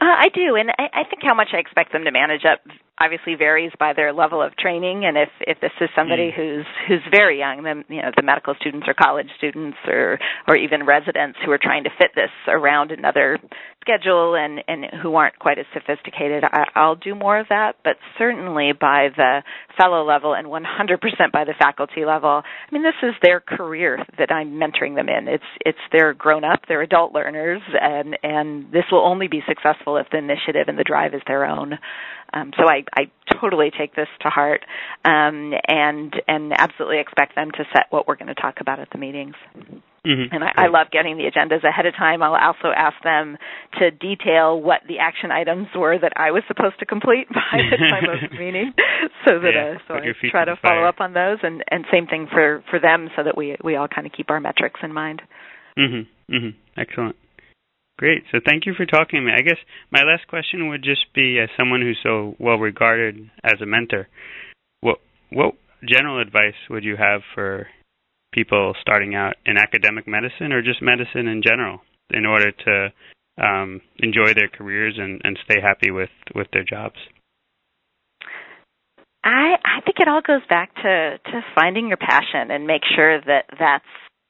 Uh, 0.00 0.16
I 0.16 0.28
do, 0.32 0.56
and 0.56 0.70
I, 0.78 1.02
I 1.02 1.04
think 1.10 1.22
how 1.22 1.34
much 1.34 1.48
I 1.52 1.58
expect 1.58 1.92
them 1.92 2.04
to 2.04 2.12
manage 2.12 2.46
up 2.46 2.60
obviously 3.00 3.34
varies 3.34 3.72
by 3.78 3.92
their 3.94 4.12
level 4.12 4.42
of 4.42 4.54
training. 4.56 5.04
And 5.04 5.16
if 5.16 5.30
if 5.40 5.60
this 5.60 5.72
is 5.80 5.88
somebody 5.96 6.30
mm. 6.30 6.36
who's 6.36 6.66
who's 6.86 7.02
very 7.10 7.38
young, 7.38 7.62
then 7.62 7.84
you 7.88 8.02
know 8.02 8.10
the 8.14 8.22
medical 8.22 8.54
students 8.60 8.86
or 8.86 8.94
college 8.94 9.28
students 9.38 9.78
or 9.86 10.18
or 10.46 10.56
even 10.56 10.84
residents 10.86 11.38
who 11.44 11.50
are 11.50 11.58
trying 11.60 11.84
to 11.84 11.90
fit 11.98 12.10
this 12.14 12.30
around 12.46 12.92
another 12.92 13.38
schedule 13.80 14.34
and 14.34 14.60
and 14.68 14.86
who 15.02 15.14
aren't 15.14 15.38
quite 15.38 15.58
as 15.58 15.66
sophisticated, 15.72 16.44
I, 16.44 16.64
I'll 16.74 16.96
do 16.96 17.14
more 17.14 17.38
of 17.38 17.46
that. 17.48 17.76
But 17.84 17.96
certainly 18.18 18.72
by 18.72 19.08
the 19.16 19.42
fellow 19.76 20.04
level 20.04 20.34
and 20.34 20.46
100% 20.46 21.32
by 21.32 21.44
the 21.44 21.54
faculty 21.58 22.04
level, 22.04 22.42
I 22.44 22.72
mean 22.74 22.82
this 22.82 22.94
is 23.02 23.14
their 23.22 23.40
career 23.40 23.98
that 24.18 24.30
I'm 24.30 24.52
mentoring 24.52 24.94
them 24.94 25.08
in. 25.08 25.28
It's 25.28 25.44
it's 25.64 25.78
their 25.92 26.12
grown 26.14 26.44
up, 26.44 26.60
they're 26.68 26.82
adult 26.82 27.12
learners, 27.14 27.62
and 27.80 28.16
and 28.22 28.72
this 28.72 28.84
will 28.90 29.04
only 29.06 29.28
be 29.28 29.42
successful 29.48 29.96
if 29.96 30.06
the 30.10 30.18
initiative 30.18 30.68
and 30.68 30.78
the 30.78 30.84
drive 30.84 31.14
is 31.14 31.22
their 31.26 31.44
own. 31.44 31.78
Um, 32.32 32.52
so 32.56 32.64
I, 32.68 32.84
I 32.96 33.10
totally 33.40 33.72
take 33.76 33.96
this 33.96 34.06
to 34.22 34.28
heart 34.28 34.64
um, 35.04 35.52
and 35.66 36.14
and 36.28 36.52
absolutely 36.56 37.00
expect 37.00 37.34
them 37.34 37.50
to 37.52 37.64
set 37.72 37.86
what 37.90 38.06
we're 38.06 38.16
going 38.16 38.28
to 38.28 38.40
talk 38.40 38.60
about 38.60 38.78
at 38.78 38.88
the 38.92 38.98
meetings. 38.98 39.34
Mm-hmm. 40.06 40.32
And 40.34 40.44
I, 40.44 40.64
I 40.64 40.66
love 40.68 40.88
getting 40.90 41.18
the 41.18 41.28
agendas 41.28 41.62
ahead 41.62 41.84
of 41.84 41.94
time. 41.94 42.22
I'll 42.22 42.34
also 42.34 42.72
ask 42.74 42.96
them 43.04 43.36
to 43.78 43.90
detail 43.90 44.58
what 44.58 44.80
the 44.88 44.98
action 44.98 45.30
items 45.30 45.68
were 45.76 45.98
that 45.98 46.12
I 46.16 46.30
was 46.30 46.42
supposed 46.48 46.78
to 46.80 46.86
complete 46.86 47.28
by 47.34 47.60
the 47.70 47.76
time 47.76 48.08
of 48.08 48.30
the 48.30 48.36
meeting, 48.40 48.72
so 49.28 49.38
that 49.40 49.52
yeah, 49.54 49.76
uh, 49.76 49.78
so 49.86 49.94
I 49.94 50.30
try 50.30 50.44
to 50.46 50.56
follow 50.62 50.84
up 50.84 51.00
on 51.00 51.12
those. 51.12 51.38
And 51.42 51.62
and 51.70 51.84
same 51.92 52.06
thing 52.06 52.28
for 52.32 52.64
for 52.70 52.80
them, 52.80 53.08
so 53.16 53.24
that 53.24 53.36
we 53.36 53.56
we 53.62 53.76
all 53.76 53.88
kind 53.88 54.06
of 54.06 54.12
keep 54.16 54.30
our 54.30 54.40
metrics 54.40 54.80
in 54.82 54.92
mind. 54.92 55.20
Mhm. 55.78 56.06
Mhm. 56.30 56.54
Excellent. 56.76 57.16
Great. 57.98 58.24
So 58.32 58.40
thank 58.42 58.64
you 58.64 58.72
for 58.72 58.86
talking 58.86 59.20
to 59.20 59.26
me. 59.26 59.32
I 59.36 59.42
guess 59.42 59.58
my 59.90 60.02
last 60.02 60.26
question 60.26 60.70
would 60.70 60.82
just 60.82 61.12
be, 61.14 61.38
as 61.38 61.50
someone 61.58 61.82
who's 61.82 62.00
so 62.02 62.34
well 62.38 62.56
regarded 62.56 63.28
as 63.44 63.60
a 63.60 63.66
mentor, 63.66 64.08
what 64.80 64.98
what 65.30 65.54
general 65.86 66.20
advice 66.20 66.56
would 66.70 66.84
you 66.84 66.96
have 66.96 67.20
for 67.34 67.68
people 68.32 68.74
starting 68.80 69.14
out 69.14 69.34
in 69.46 69.56
academic 69.56 70.06
medicine 70.06 70.52
or 70.52 70.62
just 70.62 70.82
medicine 70.82 71.26
in 71.26 71.42
general 71.42 71.80
in 72.10 72.26
order 72.26 72.52
to 72.52 72.92
um, 73.42 73.80
enjoy 73.98 74.34
their 74.34 74.48
careers 74.48 74.94
and, 74.98 75.20
and 75.24 75.38
stay 75.44 75.60
happy 75.60 75.90
with, 75.90 76.10
with 76.34 76.48
their 76.52 76.64
jobs? 76.64 76.96
I 79.22 79.56
I 79.64 79.80
think 79.84 80.00
it 80.00 80.08
all 80.08 80.22
goes 80.22 80.40
back 80.48 80.74
to 80.76 81.18
to 81.22 81.40
finding 81.54 81.88
your 81.88 81.98
passion 81.98 82.50
and 82.50 82.66
make 82.66 82.82
sure 82.96 83.20
that 83.20 83.44
that's 83.58 83.84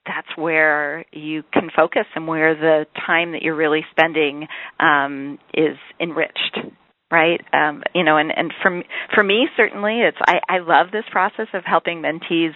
that's 0.07 0.37
where 0.37 1.05
you 1.13 1.43
can 1.53 1.71
focus 1.75 2.07
and 2.15 2.27
where 2.27 2.55
the 2.55 2.87
time 3.07 3.33
that 3.33 3.43
you're 3.43 3.57
really 3.57 3.85
spending 3.93 4.49
um, 4.81 5.39
is 5.55 5.77
enriched 6.01 6.59
right 7.11 7.41
um, 7.53 7.83
you 7.95 8.05
know 8.05 8.17
and 8.17 8.33
and 8.37 8.53
for 8.63 8.83
for 9.15 9.23
me 9.23 9.47
certainly 9.57 10.01
it's 10.01 10.17
i 10.27 10.41
i 10.49 10.59
love 10.59 10.89
this 10.93 11.05
process 11.11 11.49
of 11.55 11.65
helping 11.65 12.03
mentees 12.03 12.55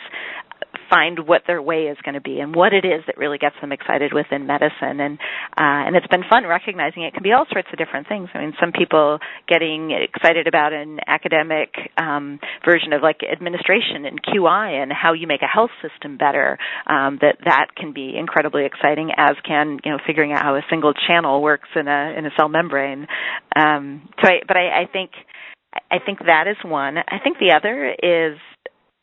find 0.89 1.27
what 1.27 1.43
their 1.47 1.61
way 1.61 1.85
is 1.85 1.99
going 2.05 2.15
to 2.15 2.21
be 2.21 2.41
and 2.41 2.55
what 2.55 2.73
it 2.73 2.85
is 2.85 3.03
that 3.07 3.17
really 3.17 3.39
gets 3.39 3.57
them 3.61 3.73
excited 3.73 4.13
within 4.13 4.47
medicine. 4.47 5.01
And 5.01 5.19
uh, 5.57 5.87
and 5.87 5.97
it's 5.97 6.07
been 6.09 6.25
fun 6.29 6.47
recognizing 6.47 7.03
it 7.03 7.15
can 7.15 7.23
be 7.23 7.33
all 7.33 7.47
sorts 7.51 7.69
of 7.73 7.79
different 7.79 8.09
things. 8.09 8.29
I 8.35 8.39
mean 8.39 8.55
some 8.61 8.73
people 8.73 9.19
getting 9.49 9.91
excited 9.91 10.47
about 10.47 10.73
an 10.73 10.99
academic 11.07 11.75
um, 11.97 12.41
version 12.65 12.93
of 12.93 13.03
like 13.03 13.21
administration 13.25 14.05
and 14.05 14.21
qi 14.23 14.83
and 14.83 14.93
how 14.93 15.13
you 15.13 15.27
make 15.27 15.43
a 15.43 15.51
health 15.51 15.71
system 15.83 16.17
better 16.17 16.59
um, 16.87 17.19
that 17.21 17.37
that 17.45 17.75
can 17.77 17.93
be 17.93 18.15
incredibly 18.17 18.65
exciting 18.65 19.11
as 19.17 19.37
can 19.47 19.79
you 19.85 19.91
know 19.91 19.99
figuring 20.07 20.33
out 20.33 20.43
how 20.43 20.55
a 20.57 20.63
single 20.71 20.93
channel 21.07 21.43
works 21.43 21.69
in 21.77 21.89
a 21.89 22.15
in 22.17 22.27
a 22.27 22.31
cell 22.39 22.49
membrane. 22.49 23.07
Um, 23.57 24.09
so 24.23 24.29
I, 24.29 24.41
but 24.47 24.57
I, 24.57 24.83
I 24.83 24.87
think 24.91 25.11
I 25.91 25.99
think 26.05 26.21
that 26.21 26.47
is 26.49 26.57
one. 26.65 26.99
I 26.99 27.19
think 27.23 27.39
the 27.39 27.55
other 27.57 27.91
is 27.91 28.39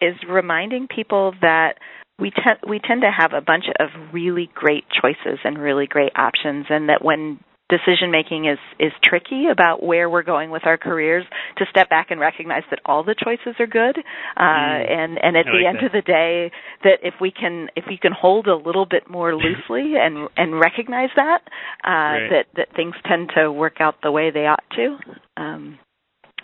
is 0.01 0.15
reminding 0.27 0.87
people 0.93 1.33
that 1.41 1.75
we 2.19 2.31
tend 2.31 2.59
we 2.67 2.79
tend 2.79 3.01
to 3.01 3.11
have 3.11 3.33
a 3.33 3.41
bunch 3.41 3.65
of 3.79 3.89
really 4.13 4.49
great 4.53 4.85
choices 4.89 5.39
and 5.43 5.57
really 5.57 5.87
great 5.87 6.11
options 6.15 6.65
and 6.69 6.89
that 6.89 7.03
when 7.03 7.39
decision 7.71 8.11
making 8.11 8.45
is 8.45 8.59
is 8.79 8.91
tricky 9.03 9.45
about 9.51 9.81
where 9.81 10.09
we're 10.09 10.23
going 10.23 10.51
with 10.51 10.63
our 10.65 10.77
careers 10.77 11.23
to 11.57 11.65
step 11.69 11.89
back 11.89 12.11
and 12.11 12.19
recognize 12.19 12.63
that 12.69 12.79
all 12.85 13.03
the 13.03 13.15
choices 13.17 13.55
are 13.59 13.67
good 13.67 13.97
uh 14.35 14.41
mm. 14.41 14.91
and 14.91 15.17
and 15.23 15.37
at 15.37 15.47
I 15.47 15.51
the 15.51 15.57
like 15.57 15.67
end 15.67 15.77
that. 15.77 15.85
of 15.85 15.91
the 15.93 16.01
day 16.01 16.51
that 16.83 16.99
if 17.01 17.13
we 17.21 17.31
can 17.31 17.69
if 17.77 17.85
we 17.87 17.97
can 17.97 18.11
hold 18.11 18.47
a 18.47 18.55
little 18.55 18.85
bit 18.85 19.09
more 19.09 19.33
loosely 19.43 19.93
and 19.97 20.27
and 20.35 20.59
recognize 20.59 21.09
that 21.15 21.39
uh 21.85 21.89
right. 21.89 22.29
that 22.29 22.45
that 22.57 22.75
things 22.75 22.93
tend 23.07 23.31
to 23.37 23.51
work 23.51 23.79
out 23.79 23.95
the 24.03 24.11
way 24.11 24.31
they 24.31 24.45
ought 24.45 24.63
to 24.75 24.97
um 25.37 25.79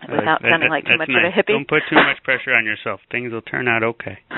without 0.05 0.41
that, 0.41 0.49
sounding 0.49 0.69
that, 0.69 0.75
like 0.75 0.85
too 0.85 0.97
much 0.97 1.09
nice. 1.09 1.25
of 1.25 1.31
a 1.31 1.33
hippie. 1.33 1.55
Don't 1.55 1.67
put 1.67 1.81
too 1.89 1.95
much 1.95 2.21
pressure 2.23 2.53
on 2.53 2.65
yourself. 2.65 3.01
Things 3.09 3.33
will 3.33 3.41
turn 3.41 3.67
out 3.67 3.83
okay. 3.83 4.19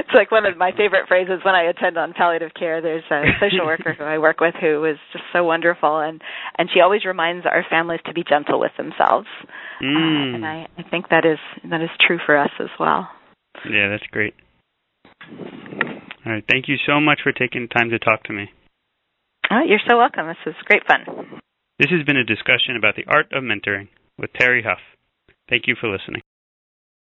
it's 0.00 0.14
like 0.14 0.30
one 0.30 0.46
of 0.46 0.56
my 0.56 0.72
favorite 0.72 1.06
phrases 1.08 1.40
when 1.44 1.54
I 1.54 1.64
attend 1.64 1.98
on 1.98 2.12
palliative 2.12 2.52
care. 2.58 2.80
There's 2.80 3.04
a 3.10 3.22
social 3.40 3.66
worker 3.66 3.94
who 3.96 4.04
I 4.04 4.18
work 4.18 4.40
with 4.40 4.54
who 4.60 4.84
is 4.84 4.96
just 5.12 5.24
so 5.32 5.44
wonderful, 5.44 5.98
and 5.98 6.20
and 6.58 6.68
she 6.72 6.80
always 6.80 7.04
reminds 7.04 7.46
our 7.46 7.64
families 7.68 8.00
to 8.06 8.12
be 8.12 8.24
gentle 8.26 8.60
with 8.60 8.72
themselves. 8.76 9.28
Mm. 9.82 9.96
Uh, 9.96 10.34
and 10.36 10.46
I, 10.46 10.66
I 10.78 10.82
think 10.88 11.08
that 11.10 11.24
is 11.24 11.38
that 11.68 11.82
is 11.82 11.90
true 12.06 12.18
for 12.24 12.36
us 12.36 12.50
as 12.60 12.70
well. 12.78 13.08
Yeah, 13.68 13.88
that's 13.90 14.06
great. 14.10 14.34
All 16.26 16.32
right, 16.32 16.44
thank 16.50 16.68
you 16.68 16.76
so 16.86 17.00
much 17.00 17.20
for 17.22 17.32
taking 17.32 17.68
time 17.68 17.90
to 17.90 17.98
talk 17.98 18.24
to 18.24 18.32
me. 18.32 18.50
Oh, 19.50 19.62
you're 19.66 19.82
so 19.88 19.96
welcome. 19.96 20.28
This 20.28 20.36
was 20.46 20.54
great 20.64 20.82
fun. 20.86 21.40
This 21.78 21.90
has 21.90 22.04
been 22.06 22.16
a 22.16 22.24
discussion 22.24 22.76
about 22.76 22.94
the 22.94 23.04
art 23.08 23.32
of 23.32 23.42
mentoring 23.42 23.88
with 24.20 24.32
Terry 24.34 24.62
Hough. 24.62 24.78
Thank 25.48 25.66
you 25.66 25.74
for 25.80 25.88
listening. 25.88 26.22